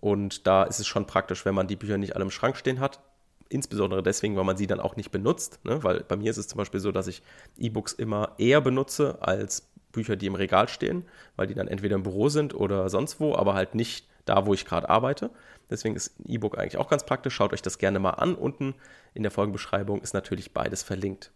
und 0.00 0.46
da 0.46 0.64
ist 0.64 0.78
es 0.78 0.86
schon 0.86 1.06
praktisch, 1.06 1.44
wenn 1.44 1.54
man 1.54 1.68
die 1.68 1.76
Bücher 1.76 1.98
nicht 1.98 2.14
alle 2.14 2.24
im 2.24 2.30
Schrank 2.30 2.56
stehen 2.56 2.80
hat. 2.80 3.00
Insbesondere 3.48 4.02
deswegen, 4.02 4.36
weil 4.36 4.44
man 4.44 4.56
sie 4.56 4.66
dann 4.66 4.80
auch 4.80 4.96
nicht 4.96 5.10
benutzt. 5.10 5.60
Ne? 5.64 5.82
Weil 5.82 6.00
bei 6.00 6.16
mir 6.16 6.30
ist 6.30 6.36
es 6.36 6.48
zum 6.48 6.58
Beispiel 6.58 6.80
so, 6.80 6.92
dass 6.92 7.06
ich 7.06 7.22
E-Books 7.56 7.92
immer 7.92 8.32
eher 8.38 8.60
benutze 8.60 9.18
als 9.22 9.68
Bücher, 9.92 10.16
die 10.16 10.26
im 10.26 10.34
Regal 10.34 10.68
stehen, 10.68 11.04
weil 11.36 11.46
die 11.46 11.54
dann 11.54 11.68
entweder 11.68 11.94
im 11.94 12.02
Büro 12.02 12.28
sind 12.28 12.54
oder 12.54 12.88
sonst 12.90 13.20
wo, 13.20 13.34
aber 13.34 13.54
halt 13.54 13.74
nicht 13.74 14.06
da, 14.26 14.46
wo 14.46 14.54
ich 14.54 14.64
gerade 14.64 14.90
arbeite. 14.90 15.30
Deswegen 15.70 15.96
ist 15.96 16.20
ein 16.20 16.30
E-Book 16.30 16.58
eigentlich 16.58 16.76
auch 16.76 16.88
ganz 16.88 17.04
praktisch. 17.04 17.34
Schaut 17.34 17.52
euch 17.52 17.62
das 17.62 17.78
gerne 17.78 17.98
mal 17.98 18.10
an. 18.10 18.34
Unten 18.34 18.74
in 19.14 19.22
der 19.22 19.32
Folgenbeschreibung 19.32 20.02
ist 20.02 20.14
natürlich 20.14 20.52
beides 20.52 20.82
verlinkt. 20.82 21.32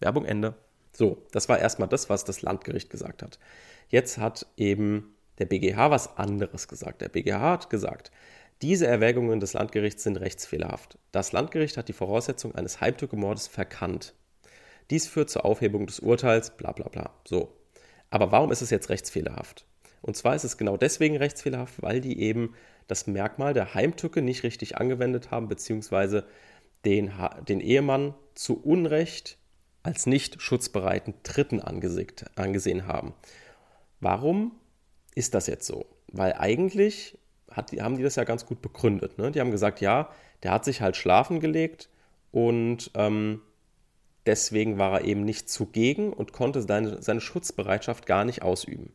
Werbung 0.00 0.24
Ende. 0.24 0.54
So, 0.92 1.24
das 1.32 1.48
war 1.48 1.58
erstmal 1.58 1.88
das, 1.88 2.10
was 2.10 2.24
das 2.24 2.42
Landgericht 2.42 2.90
gesagt 2.90 3.22
hat. 3.22 3.38
Jetzt 3.88 4.18
hat 4.18 4.46
eben 4.56 5.14
der 5.38 5.46
BGH 5.46 5.90
was 5.90 6.18
anderes 6.18 6.68
gesagt. 6.68 7.00
Der 7.00 7.08
BGH 7.08 7.40
hat 7.40 7.70
gesagt, 7.70 8.10
diese 8.60 8.86
Erwägungen 8.86 9.40
des 9.40 9.54
Landgerichts 9.54 10.02
sind 10.02 10.18
rechtsfehlerhaft. 10.18 10.98
Das 11.10 11.32
Landgericht 11.32 11.76
hat 11.76 11.88
die 11.88 11.94
Voraussetzung 11.94 12.54
eines 12.54 12.80
Heimtückemordes 12.80 13.48
verkannt. 13.48 14.14
Dies 14.90 15.08
führt 15.08 15.30
zur 15.30 15.44
Aufhebung 15.44 15.86
des 15.86 16.00
Urteils, 16.00 16.56
bla 16.56 16.72
bla 16.72 16.88
bla. 16.88 17.10
So. 17.24 17.56
Aber 18.10 18.30
warum 18.30 18.52
ist 18.52 18.62
es 18.62 18.70
jetzt 18.70 18.90
rechtsfehlerhaft? 18.90 19.64
Und 20.02 20.16
zwar 20.16 20.34
ist 20.34 20.44
es 20.44 20.58
genau 20.58 20.76
deswegen 20.76 21.16
rechtsfehlerhaft, 21.16 21.80
weil 21.80 22.00
die 22.00 22.20
eben 22.20 22.54
das 22.88 23.06
Merkmal 23.06 23.54
der 23.54 23.74
Heimtücke 23.74 24.20
nicht 24.20 24.42
richtig 24.42 24.76
angewendet 24.76 25.30
haben, 25.30 25.48
beziehungsweise 25.48 26.26
den, 26.84 27.12
den 27.48 27.60
Ehemann 27.60 28.14
zu 28.34 28.60
Unrecht 28.60 29.38
als 29.82 30.06
nicht 30.06 30.42
schutzbereiten 30.42 31.14
Dritten 31.22 31.60
angesehen 31.60 32.86
haben. 32.86 33.14
Warum 34.00 34.52
ist 35.14 35.34
das 35.34 35.46
jetzt 35.46 35.66
so? 35.66 35.86
Weil 36.08 36.34
eigentlich 36.34 37.18
hat, 37.50 37.72
haben 37.72 37.96
die 37.96 38.02
das 38.02 38.16
ja 38.16 38.24
ganz 38.24 38.46
gut 38.46 38.62
begründet. 38.62 39.18
Ne? 39.18 39.30
Die 39.30 39.40
haben 39.40 39.50
gesagt, 39.50 39.80
ja, 39.80 40.10
der 40.42 40.52
hat 40.52 40.64
sich 40.64 40.80
halt 40.80 40.96
schlafen 40.96 41.40
gelegt 41.40 41.88
und 42.30 42.90
ähm, 42.94 43.42
deswegen 44.26 44.78
war 44.78 45.00
er 45.00 45.04
eben 45.04 45.24
nicht 45.24 45.48
zugegen 45.48 46.12
und 46.12 46.32
konnte 46.32 46.62
seine, 46.62 47.02
seine 47.02 47.20
Schutzbereitschaft 47.20 48.06
gar 48.06 48.24
nicht 48.24 48.42
ausüben. 48.42 48.92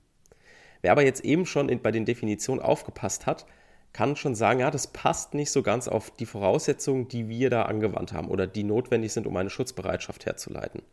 Wer 0.81 0.91
aber 0.91 1.03
jetzt 1.03 1.23
eben 1.23 1.45
schon 1.45 1.69
in, 1.69 1.81
bei 1.81 1.91
den 1.91 2.05
Definitionen 2.05 2.61
aufgepasst 2.61 3.25
hat, 3.25 3.45
kann 3.93 4.15
schon 4.15 4.35
sagen, 4.35 4.59
ja, 4.59 4.69
das 4.69 4.87
passt 4.87 5.33
nicht 5.33 5.51
so 5.51 5.63
ganz 5.63 5.87
auf 5.87 6.11
die 6.11 6.25
Voraussetzungen, 6.25 7.07
die 7.07 7.29
wir 7.29 7.49
da 7.49 7.63
angewandt 7.63 8.13
haben 8.13 8.27
oder 8.27 8.45
die 8.45 8.63
notwendig 8.63 9.13
sind, 9.13 9.25
um 9.25 9.35
eine 9.37 9.49
Schutzbereitschaft 9.49 10.25
herzuleiten. 10.25 10.83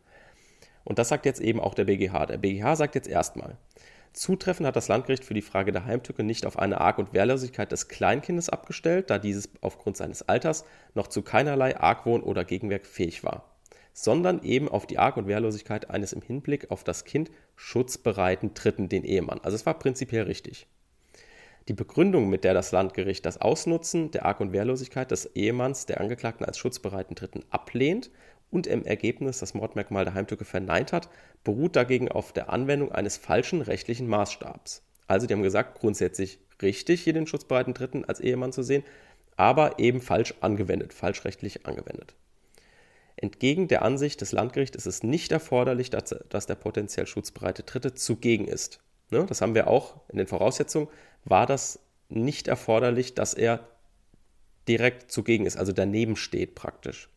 Und 0.83 0.99
das 0.99 1.09
sagt 1.09 1.25
jetzt 1.25 1.41
eben 1.41 1.59
auch 1.59 1.73
der 1.73 1.85
BGH. 1.85 2.25
Der 2.25 2.37
BGH 2.37 2.75
sagt 2.75 2.95
jetzt 2.95 3.07
erstmal, 3.07 3.57
zutreffend 4.13 4.67
hat 4.67 4.75
das 4.75 4.87
Landgericht 4.87 5.25
für 5.25 5.33
die 5.33 5.41
Frage 5.41 5.71
der 5.71 5.85
Heimtücke 5.85 6.23
nicht 6.23 6.45
auf 6.45 6.57
eine 6.57 6.79
Arg- 6.79 6.99
und 6.99 7.13
Wehrlosigkeit 7.13 7.71
des 7.71 7.89
Kleinkindes 7.89 8.49
abgestellt, 8.49 9.09
da 9.09 9.19
dieses 9.19 9.49
aufgrund 9.61 9.97
seines 9.97 10.27
Alters 10.27 10.65
noch 10.93 11.07
zu 11.07 11.21
keinerlei 11.21 11.77
Argwohn 11.79 12.23
oder 12.23 12.45
Gegenwerk 12.45 12.85
fähig 12.85 13.23
war 13.23 13.54
sondern 13.97 14.43
eben 14.43 14.67
auf 14.67 14.85
die 14.85 14.99
Arg- 14.99 15.15
und 15.15 15.25
Wehrlosigkeit 15.25 15.89
eines 15.89 16.11
im 16.11 16.21
Hinblick 16.21 16.69
auf 16.69 16.83
das 16.83 17.05
Kind 17.05 17.31
schutzbereiten 17.55 18.53
Dritten, 18.53 18.89
den 18.89 19.05
Ehemann. 19.05 19.39
Also 19.41 19.55
es 19.55 19.65
war 19.65 19.79
prinzipiell 19.79 20.23
richtig. 20.23 20.67
Die 21.69 21.73
Begründung, 21.73 22.29
mit 22.29 22.43
der 22.43 22.53
das 22.53 22.73
Landgericht 22.73 23.25
das 23.25 23.39
Ausnutzen 23.39 24.11
der 24.11 24.25
Arg- 24.25 24.41
und 24.41 24.51
Wehrlosigkeit 24.51 25.09
des 25.11 25.27
Ehemanns 25.27 25.85
der 25.85 26.01
Angeklagten 26.01 26.45
als 26.45 26.57
schutzbereiten 26.57 27.15
Dritten 27.15 27.45
ablehnt 27.49 28.11
und 28.51 28.67
im 28.67 28.83
Ergebnis 28.83 29.39
das 29.39 29.53
Mordmerkmal 29.53 30.03
der 30.03 30.13
Heimtücke 30.13 30.43
verneint 30.43 30.91
hat, 30.91 31.09
beruht 31.45 31.77
dagegen 31.77 32.11
auf 32.11 32.33
der 32.33 32.49
Anwendung 32.49 32.91
eines 32.91 33.15
falschen 33.15 33.61
rechtlichen 33.61 34.07
Maßstabs. 34.07 34.83
Also 35.07 35.25
die 35.25 35.33
haben 35.33 35.41
gesagt, 35.41 35.79
grundsätzlich 35.79 36.39
richtig, 36.61 37.01
hier 37.01 37.13
den 37.13 37.27
schutzbereiten 37.27 37.73
Dritten 37.73 38.03
als 38.03 38.19
Ehemann 38.19 38.51
zu 38.51 38.61
sehen, 38.61 38.83
aber 39.37 39.79
eben 39.79 40.01
falsch 40.01 40.33
angewendet, 40.41 40.93
falsch 40.93 41.23
rechtlich 41.23 41.65
angewendet. 41.65 42.13
Entgegen 43.17 43.67
der 43.67 43.81
Ansicht 43.81 44.21
des 44.21 44.31
Landgerichts 44.31 44.75
ist 44.75 44.85
es 44.85 45.03
nicht 45.03 45.31
erforderlich, 45.31 45.89
dass, 45.89 46.15
dass 46.29 46.47
der 46.47 46.55
potenziell 46.55 47.07
schutzbereite 47.07 47.63
Dritte 47.63 47.93
zugegen 47.93 48.47
ist. 48.47 48.81
Ne? 49.09 49.25
Das 49.25 49.41
haben 49.41 49.55
wir 49.55 49.67
auch 49.67 50.01
in 50.09 50.17
den 50.17 50.27
Voraussetzungen. 50.27 50.89
War 51.23 51.45
das 51.45 51.79
nicht 52.09 52.47
erforderlich, 52.47 53.15
dass 53.15 53.33
er 53.33 53.67
direkt 54.67 55.11
zugegen 55.11 55.45
ist, 55.45 55.57
also 55.57 55.71
daneben 55.71 56.15
steht 56.15 56.55
praktisch. 56.55 57.09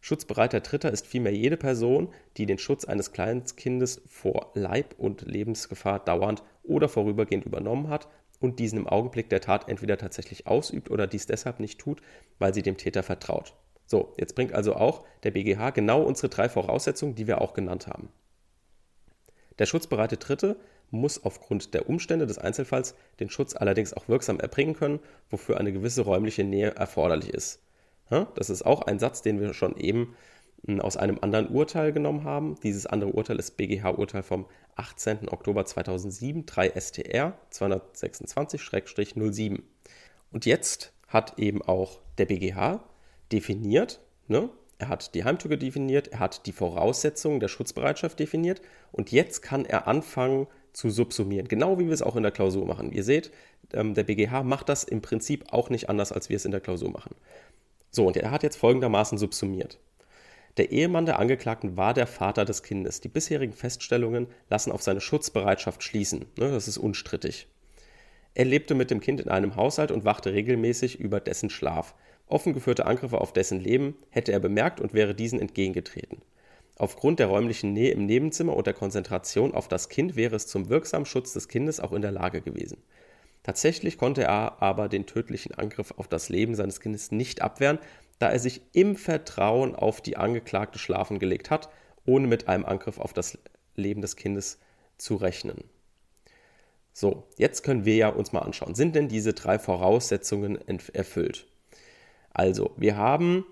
Schutzbereiter 0.00 0.60
Dritter 0.60 0.92
ist 0.92 1.06
vielmehr 1.06 1.34
jede 1.34 1.56
Person, 1.56 2.12
die 2.36 2.46
den 2.46 2.58
Schutz 2.58 2.84
eines 2.84 3.12
Kleinkindes 3.12 4.02
vor 4.06 4.52
Leib- 4.54 4.94
und 4.98 5.22
Lebensgefahr 5.22 5.98
dauernd 5.98 6.42
oder 6.62 6.88
vorübergehend 6.88 7.46
übernommen 7.46 7.88
hat 7.88 8.08
und 8.40 8.60
diesen 8.60 8.78
im 8.78 8.86
Augenblick 8.86 9.28
der 9.28 9.40
Tat 9.40 9.68
entweder 9.68 9.98
tatsächlich 9.98 10.46
ausübt 10.46 10.90
oder 10.90 11.06
dies 11.06 11.26
deshalb 11.26 11.58
nicht 11.58 11.80
tut, 11.80 12.00
weil 12.38 12.54
sie 12.54 12.62
dem 12.62 12.76
Täter 12.76 13.02
vertraut. 13.02 13.54
So, 13.88 14.12
jetzt 14.18 14.34
bringt 14.34 14.52
also 14.52 14.76
auch 14.76 15.02
der 15.22 15.30
BGH 15.30 15.70
genau 15.70 16.02
unsere 16.02 16.28
drei 16.28 16.50
Voraussetzungen, 16.50 17.14
die 17.14 17.26
wir 17.26 17.40
auch 17.40 17.54
genannt 17.54 17.86
haben. 17.86 18.10
Der 19.58 19.64
schutzbereite 19.64 20.18
Dritte 20.18 20.56
muss 20.90 21.24
aufgrund 21.24 21.72
der 21.72 21.88
Umstände 21.88 22.26
des 22.26 22.36
Einzelfalls 22.36 22.94
den 23.18 23.30
Schutz 23.30 23.56
allerdings 23.56 23.94
auch 23.94 24.06
wirksam 24.06 24.40
erbringen 24.40 24.74
können, 24.74 25.00
wofür 25.30 25.58
eine 25.58 25.72
gewisse 25.72 26.02
räumliche 26.02 26.44
Nähe 26.44 26.76
erforderlich 26.76 27.30
ist. 27.30 27.62
Das 28.34 28.50
ist 28.50 28.64
auch 28.64 28.82
ein 28.82 28.98
Satz, 28.98 29.22
den 29.22 29.40
wir 29.40 29.54
schon 29.54 29.76
eben 29.78 30.14
hm, 30.66 30.82
aus 30.82 30.98
einem 30.98 31.18
anderen 31.22 31.48
Urteil 31.48 31.92
genommen 31.92 32.24
haben. 32.24 32.56
Dieses 32.62 32.86
andere 32.86 33.12
Urteil 33.12 33.38
ist 33.38 33.56
BGH-Urteil 33.56 34.22
vom 34.22 34.44
18. 34.76 35.30
Oktober 35.30 35.64
2007, 35.64 36.44
3 36.44 36.72
STR 36.78 37.38
226-07. 37.52 39.62
Und 40.30 40.44
jetzt 40.44 40.92
hat 41.06 41.38
eben 41.38 41.62
auch 41.62 42.00
der 42.18 42.26
BGH 42.26 42.84
definiert. 43.32 44.00
Ne? 44.26 44.50
Er 44.78 44.88
hat 44.88 45.14
die 45.14 45.24
Heimtücke 45.24 45.58
definiert, 45.58 46.08
er 46.08 46.20
hat 46.20 46.46
die 46.46 46.52
Voraussetzungen 46.52 47.40
der 47.40 47.48
Schutzbereitschaft 47.48 48.18
definiert 48.18 48.62
und 48.92 49.10
jetzt 49.10 49.42
kann 49.42 49.64
er 49.64 49.88
anfangen 49.88 50.46
zu 50.72 50.90
subsumieren. 50.90 51.48
Genau 51.48 51.78
wie 51.78 51.86
wir 51.86 51.92
es 51.92 52.02
auch 52.02 52.14
in 52.14 52.22
der 52.22 52.32
Klausur 52.32 52.64
machen. 52.64 52.92
Ihr 52.92 53.02
seht, 53.02 53.32
ähm, 53.72 53.94
der 53.94 54.04
BGH 54.04 54.44
macht 54.44 54.68
das 54.68 54.84
im 54.84 55.02
Prinzip 55.02 55.52
auch 55.52 55.70
nicht 55.70 55.88
anders, 55.88 56.12
als 56.12 56.28
wir 56.28 56.36
es 56.36 56.44
in 56.44 56.52
der 56.52 56.60
Klausur 56.60 56.90
machen. 56.90 57.16
So, 57.90 58.06
und 58.06 58.16
er 58.16 58.30
hat 58.30 58.42
jetzt 58.42 58.56
folgendermaßen 58.56 59.18
subsumiert. 59.18 59.78
Der 60.58 60.70
Ehemann 60.70 61.06
der 61.06 61.18
Angeklagten 61.18 61.76
war 61.76 61.94
der 61.94 62.06
Vater 62.06 62.44
des 62.44 62.62
Kindes. 62.62 63.00
Die 63.00 63.08
bisherigen 63.08 63.52
Feststellungen 63.52 64.26
lassen 64.50 64.72
auf 64.72 64.82
seine 64.82 65.00
Schutzbereitschaft 65.00 65.82
schließen. 65.82 66.26
Ne, 66.36 66.50
das 66.50 66.68
ist 66.68 66.78
unstrittig. 66.78 67.48
Er 68.34 68.44
lebte 68.44 68.74
mit 68.74 68.90
dem 68.90 69.00
Kind 69.00 69.20
in 69.20 69.28
einem 69.28 69.56
Haushalt 69.56 69.90
und 69.90 70.04
wachte 70.04 70.32
regelmäßig 70.32 71.00
über 71.00 71.20
dessen 71.20 71.50
Schlaf. 71.50 71.94
Offen 72.28 72.52
geführte 72.52 72.86
Angriffe 72.86 73.20
auf 73.20 73.32
dessen 73.32 73.60
Leben 73.60 73.96
hätte 74.10 74.32
er 74.32 74.40
bemerkt 74.40 74.80
und 74.80 74.94
wäre 74.94 75.14
diesen 75.14 75.40
entgegengetreten. 75.40 76.22
Aufgrund 76.76 77.18
der 77.18 77.26
räumlichen 77.26 77.72
Nähe 77.72 77.90
im 77.90 78.06
Nebenzimmer 78.06 78.54
und 78.54 78.66
der 78.66 78.74
Konzentration 78.74 79.54
auf 79.54 79.66
das 79.66 79.88
Kind 79.88 80.14
wäre 80.14 80.36
es 80.36 80.46
zum 80.46 80.68
wirksamen 80.68 81.06
Schutz 81.06 81.32
des 81.32 81.48
Kindes 81.48 81.80
auch 81.80 81.92
in 81.92 82.02
der 82.02 82.12
Lage 82.12 82.40
gewesen. 82.40 82.82
Tatsächlich 83.42 83.98
konnte 83.98 84.22
er 84.22 84.62
aber 84.62 84.88
den 84.88 85.06
tödlichen 85.06 85.54
Angriff 85.54 85.92
auf 85.96 86.06
das 86.06 86.28
Leben 86.28 86.54
seines 86.54 86.80
Kindes 86.80 87.10
nicht 87.10 87.42
abwehren, 87.42 87.78
da 88.18 88.30
er 88.30 88.38
sich 88.38 88.62
im 88.72 88.94
Vertrauen 88.96 89.74
auf 89.74 90.00
die 90.00 90.16
Angeklagte 90.16 90.78
schlafen 90.78 91.18
gelegt 91.18 91.50
hat, 91.50 91.68
ohne 92.04 92.26
mit 92.26 92.46
einem 92.46 92.64
Angriff 92.64 92.98
auf 92.98 93.12
das 93.12 93.38
Leben 93.74 94.00
des 94.00 94.16
Kindes 94.16 94.58
zu 94.98 95.16
rechnen. 95.16 95.64
So, 96.92 97.24
jetzt 97.36 97.62
können 97.62 97.84
wir 97.84 97.96
ja 97.96 98.08
uns 98.08 98.32
mal 98.32 98.40
anschauen, 98.40 98.74
sind 98.74 98.94
denn 98.94 99.08
diese 99.08 99.32
drei 99.32 99.58
Voraussetzungen 99.58 100.58
erfüllt? 100.92 101.46
Also, 102.38 102.70
wir 102.76 102.96
haben 102.96 103.44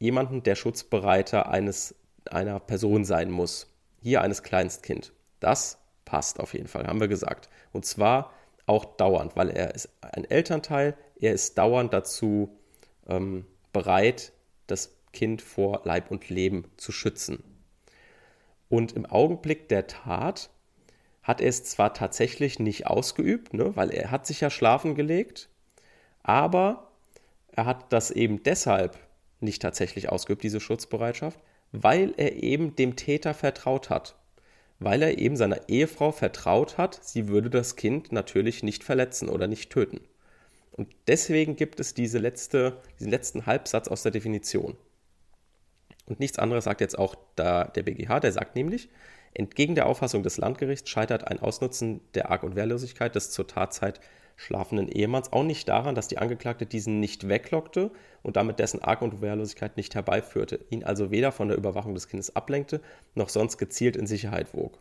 jemanden, 0.00 0.42
der 0.42 0.56
Schutzbereiter 0.56 1.48
eines 1.48 1.94
einer 2.28 2.58
Person 2.58 3.04
sein 3.04 3.30
muss. 3.30 3.72
Hier 4.02 4.20
eines 4.20 4.42
Kleinstkind. 4.42 5.12
Das 5.38 5.78
passt 6.04 6.40
auf 6.40 6.52
jeden 6.52 6.66
Fall, 6.66 6.88
haben 6.88 6.98
wir 6.98 7.06
gesagt. 7.06 7.48
Und 7.72 7.86
zwar 7.86 8.32
auch 8.66 8.84
dauernd, 8.84 9.36
weil 9.36 9.50
er 9.50 9.76
ist 9.76 9.90
ein 10.00 10.24
Elternteil, 10.24 10.96
er 11.20 11.34
ist 11.34 11.56
dauernd 11.56 11.92
dazu 11.92 12.58
ähm, 13.06 13.46
bereit, 13.72 14.32
das 14.66 14.96
Kind 15.12 15.40
vor 15.40 15.82
Leib 15.84 16.10
und 16.10 16.28
Leben 16.30 16.64
zu 16.78 16.90
schützen. 16.90 17.44
Und 18.68 18.90
im 18.90 19.06
Augenblick 19.06 19.68
der 19.68 19.86
Tat 19.86 20.50
hat 21.22 21.40
er 21.40 21.48
es 21.48 21.62
zwar 21.62 21.94
tatsächlich 21.94 22.58
nicht 22.58 22.88
ausgeübt, 22.88 23.54
ne, 23.54 23.76
weil 23.76 23.90
er 23.90 24.10
hat 24.10 24.26
sich 24.26 24.40
ja 24.40 24.50
schlafen 24.50 24.96
gelegt, 24.96 25.48
aber 26.24 26.89
er 27.60 27.66
hat 27.66 27.92
das 27.92 28.10
eben 28.10 28.42
deshalb 28.42 28.98
nicht 29.40 29.60
tatsächlich 29.60 30.08
ausgeübt, 30.08 30.42
diese 30.42 30.60
Schutzbereitschaft, 30.60 31.38
weil 31.72 32.14
er 32.16 32.42
eben 32.42 32.74
dem 32.74 32.96
Täter 32.96 33.34
vertraut 33.34 33.90
hat. 33.90 34.16
Weil 34.78 35.02
er 35.02 35.18
eben 35.18 35.36
seiner 35.36 35.68
Ehefrau 35.68 36.10
vertraut 36.10 36.78
hat, 36.78 37.04
sie 37.04 37.28
würde 37.28 37.50
das 37.50 37.76
Kind 37.76 38.12
natürlich 38.12 38.62
nicht 38.62 38.82
verletzen 38.82 39.28
oder 39.28 39.46
nicht 39.46 39.70
töten. 39.70 40.00
Und 40.72 40.88
deswegen 41.06 41.54
gibt 41.54 41.80
es 41.80 41.92
diese 41.92 42.16
letzte, 42.16 42.80
diesen 42.98 43.10
letzten 43.10 43.44
Halbsatz 43.44 43.88
aus 43.88 44.02
der 44.02 44.12
Definition. 44.12 44.78
Und 46.06 46.18
nichts 46.18 46.38
anderes 46.38 46.64
sagt 46.64 46.80
jetzt 46.80 46.98
auch 46.98 47.14
der 47.36 47.70
BGH, 47.74 48.20
der 48.20 48.32
sagt 48.32 48.56
nämlich, 48.56 48.88
entgegen 49.34 49.74
der 49.74 49.84
Auffassung 49.84 50.22
des 50.22 50.38
Landgerichts 50.38 50.88
scheitert 50.88 51.28
ein 51.28 51.40
Ausnutzen 51.40 52.00
der 52.14 52.30
Arg- 52.30 52.42
und 52.42 52.56
Wehrlosigkeit 52.56 53.14
des 53.14 53.30
zur 53.30 53.46
Tatzeit 53.46 54.00
schlafenden 54.40 54.88
Ehemanns 54.88 55.32
auch 55.32 55.42
nicht 55.42 55.68
daran, 55.68 55.94
dass 55.94 56.08
die 56.08 56.16
Angeklagte 56.16 56.64
diesen 56.64 56.98
nicht 56.98 57.28
weglockte 57.28 57.90
und 58.22 58.36
damit 58.36 58.58
dessen 58.58 58.82
Arg- 58.82 59.02
und 59.02 59.20
Wehrlosigkeit 59.20 59.76
nicht 59.76 59.94
herbeiführte, 59.94 60.60
ihn 60.70 60.82
also 60.82 61.10
weder 61.10 61.30
von 61.30 61.48
der 61.48 61.58
Überwachung 61.58 61.92
des 61.92 62.08
Kindes 62.08 62.34
ablenkte, 62.34 62.80
noch 63.14 63.28
sonst 63.28 63.58
gezielt 63.58 63.96
in 63.96 64.06
Sicherheit 64.06 64.54
wog. 64.54 64.78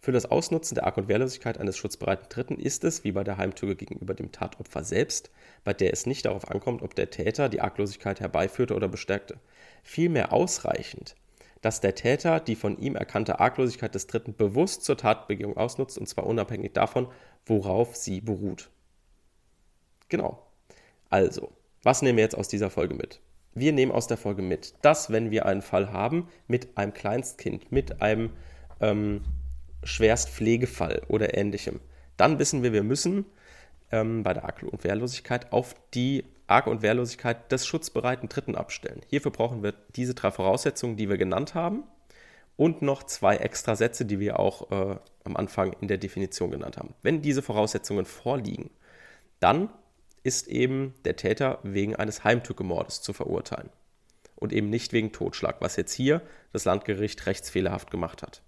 Für 0.00 0.12
das 0.12 0.26
Ausnutzen 0.26 0.74
der 0.74 0.84
Arg- 0.84 0.98
und 0.98 1.08
Wehrlosigkeit 1.08 1.56
eines 1.56 1.78
schutzbereiten 1.78 2.28
Dritten 2.28 2.58
ist 2.58 2.84
es, 2.84 3.04
wie 3.04 3.12
bei 3.12 3.24
der 3.24 3.38
Heimtücke 3.38 3.74
gegenüber 3.74 4.12
dem 4.12 4.32
Tatopfer 4.32 4.84
selbst, 4.84 5.30
bei 5.64 5.72
der 5.72 5.94
es 5.94 6.04
nicht 6.04 6.26
darauf 6.26 6.50
ankommt, 6.50 6.82
ob 6.82 6.94
der 6.94 7.08
Täter 7.08 7.48
die 7.48 7.62
Arglosigkeit 7.62 8.20
herbeiführte 8.20 8.74
oder 8.74 8.88
bestärkte. 8.88 9.38
Vielmehr 9.82 10.34
ausreichend, 10.34 11.16
dass 11.62 11.80
der 11.80 11.94
Täter 11.94 12.38
die 12.38 12.56
von 12.56 12.78
ihm 12.78 12.96
erkannte 12.96 13.40
Arglosigkeit 13.40 13.94
des 13.94 14.06
Dritten 14.06 14.36
bewusst 14.36 14.84
zur 14.84 14.98
Tatbegehung 14.98 15.56
ausnutzt, 15.56 15.96
und 15.96 16.06
zwar 16.06 16.26
unabhängig 16.26 16.74
davon, 16.74 17.08
worauf 17.46 17.96
sie 17.96 18.20
beruht. 18.20 18.70
Genau. 20.08 20.42
Also, 21.10 21.52
was 21.82 22.02
nehmen 22.02 22.16
wir 22.16 22.24
jetzt 22.24 22.36
aus 22.36 22.48
dieser 22.48 22.70
Folge 22.70 22.94
mit? 22.94 23.20
Wir 23.54 23.72
nehmen 23.72 23.92
aus 23.92 24.06
der 24.06 24.16
Folge 24.16 24.42
mit, 24.42 24.74
dass 24.82 25.10
wenn 25.10 25.30
wir 25.30 25.46
einen 25.46 25.62
Fall 25.62 25.92
haben 25.92 26.28
mit 26.48 26.76
einem 26.76 26.92
Kleinstkind, 26.92 27.70
mit 27.70 28.02
einem 28.02 28.30
ähm, 28.80 29.22
Schwerstpflegefall 29.84 31.02
oder 31.08 31.36
ähnlichem, 31.36 31.80
dann 32.16 32.38
wissen 32.38 32.62
wir, 32.62 32.72
wir 32.72 32.82
müssen 32.82 33.26
ähm, 33.92 34.22
bei 34.22 34.34
der 34.34 34.44
Arg- 34.44 34.62
und 34.62 34.82
Wehrlosigkeit 34.82 35.52
auf 35.52 35.76
die 35.94 36.24
Arg- 36.46 36.66
und 36.66 36.82
Wehrlosigkeit 36.82 37.50
des 37.52 37.66
schutzbereiten 37.66 38.28
Dritten 38.28 38.56
abstellen. 38.56 39.00
Hierfür 39.08 39.30
brauchen 39.30 39.62
wir 39.62 39.72
diese 39.94 40.14
drei 40.14 40.30
Voraussetzungen, 40.30 40.96
die 40.96 41.08
wir 41.08 41.16
genannt 41.16 41.54
haben, 41.54 41.84
und 42.56 42.82
noch 42.82 43.02
zwei 43.02 43.36
extra 43.36 43.76
Sätze, 43.76 44.04
die 44.04 44.20
wir 44.20 44.38
auch 44.38 44.70
äh, 44.70 44.96
am 45.24 45.36
Anfang 45.36 45.74
in 45.80 45.88
der 45.88 45.98
Definition 45.98 46.50
genannt 46.50 46.76
haben. 46.76 46.94
Wenn 47.02 47.22
diese 47.22 47.42
Voraussetzungen 47.42 48.04
vorliegen, 48.04 48.70
dann 49.40 49.70
ist 50.22 50.48
eben 50.48 50.94
der 51.04 51.16
Täter 51.16 51.58
wegen 51.62 51.96
eines 51.96 52.24
Heimtückemordes 52.24 53.02
zu 53.02 53.12
verurteilen 53.12 53.70
und 54.36 54.52
eben 54.52 54.70
nicht 54.70 54.92
wegen 54.92 55.12
Totschlag, 55.12 55.60
was 55.60 55.76
jetzt 55.76 55.92
hier 55.92 56.22
das 56.52 56.64
Landgericht 56.64 57.26
rechtsfehlerhaft 57.26 57.90
gemacht 57.90 58.22
hat. 58.22 58.42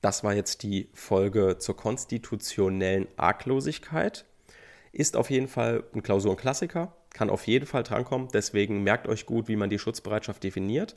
Das 0.00 0.22
war 0.22 0.34
jetzt 0.34 0.62
die 0.62 0.90
Folge 0.92 1.58
zur 1.58 1.76
konstitutionellen 1.76 3.08
Arglosigkeit. 3.16 4.26
Ist 4.92 5.16
auf 5.16 5.30
jeden 5.30 5.48
Fall 5.48 5.84
ein 5.94 6.02
Klausurenklassiker, 6.02 6.94
kann 7.10 7.30
auf 7.30 7.46
jeden 7.46 7.66
Fall 7.66 7.82
drankommen, 7.82 8.28
deswegen 8.32 8.82
merkt 8.82 9.08
euch 9.08 9.26
gut, 9.26 9.48
wie 9.48 9.56
man 9.56 9.70
die 9.70 9.78
Schutzbereitschaft 9.78 10.44
definiert. 10.44 10.94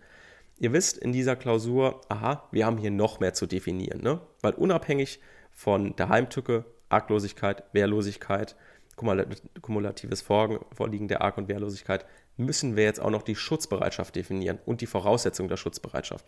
Ihr 0.60 0.74
wisst 0.74 0.98
in 0.98 1.14
dieser 1.14 1.36
Klausur, 1.36 2.02
aha, 2.10 2.48
wir 2.52 2.66
haben 2.66 2.78
hier 2.78 2.92
noch 2.92 3.20
mehr 3.20 3.34
zu 3.34 3.46
definieren, 3.46 4.02
ne? 4.02 4.20
weil 4.42 4.54
unabhängig 4.54 5.20
von 5.52 5.96
der 5.96 6.10
Heimtücke, 6.10 6.66
Arglosigkeit, 6.90 7.64
Wehrlosigkeit, 7.74 8.56
kumulatives 8.96 10.22
Vorliegen 10.22 11.08
der 11.08 11.22
Arg- 11.22 11.38
und 11.38 11.48
Wehrlosigkeit, 11.48 12.06
müssen 12.38 12.76
wir 12.76 12.84
jetzt 12.84 13.00
auch 13.00 13.12
noch 13.12 13.22
die 13.22 13.36
Schutzbereitschaft 13.36 14.16
definieren 14.16 14.58
und 14.66 14.82
die 14.82 14.88
Voraussetzung 14.88 15.48
der 15.48 15.58
Schutzbereitschaft. 15.58 16.26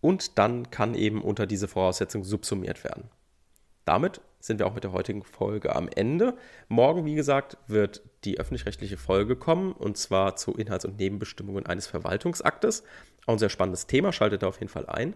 Und 0.00 0.38
dann 0.38 0.70
kann 0.70 0.94
eben 0.94 1.22
unter 1.22 1.46
diese 1.46 1.66
Voraussetzung 1.66 2.22
subsumiert 2.22 2.84
werden. 2.84 3.10
Damit 3.86 4.20
sind 4.40 4.58
wir 4.58 4.66
auch 4.66 4.74
mit 4.74 4.84
der 4.84 4.92
heutigen 4.92 5.22
Folge 5.22 5.74
am 5.74 5.88
Ende. 5.88 6.36
Morgen, 6.68 7.06
wie 7.06 7.14
gesagt, 7.14 7.56
wird 7.66 8.02
die 8.24 8.38
öffentlich-rechtliche 8.38 8.96
Folge 8.96 9.36
kommen 9.36 9.72
und 9.72 9.96
zwar 9.96 10.36
zu 10.36 10.52
Inhalts- 10.52 10.84
und 10.84 10.98
Nebenbestimmungen 10.98 11.66
eines 11.66 11.86
Verwaltungsaktes. 11.86 12.82
Auch 13.26 13.34
ein 13.34 13.38
sehr 13.38 13.48
spannendes 13.48 13.86
Thema, 13.86 14.12
schaltet 14.12 14.42
da 14.42 14.48
auf 14.48 14.60
jeden 14.60 14.70
Fall 14.70 14.86
ein. 14.86 15.14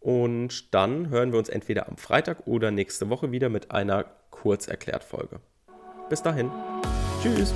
Und 0.00 0.74
dann 0.74 1.10
hören 1.10 1.32
wir 1.32 1.38
uns 1.38 1.48
entweder 1.48 1.88
am 1.88 1.96
Freitag 1.96 2.46
oder 2.46 2.70
nächste 2.70 3.10
Woche 3.10 3.30
wieder 3.30 3.48
mit 3.48 3.70
einer 3.70 4.04
Kurzerklärt-Folge. 4.30 5.40
Bis 6.08 6.22
dahin. 6.22 6.50
Tschüss. 7.22 7.52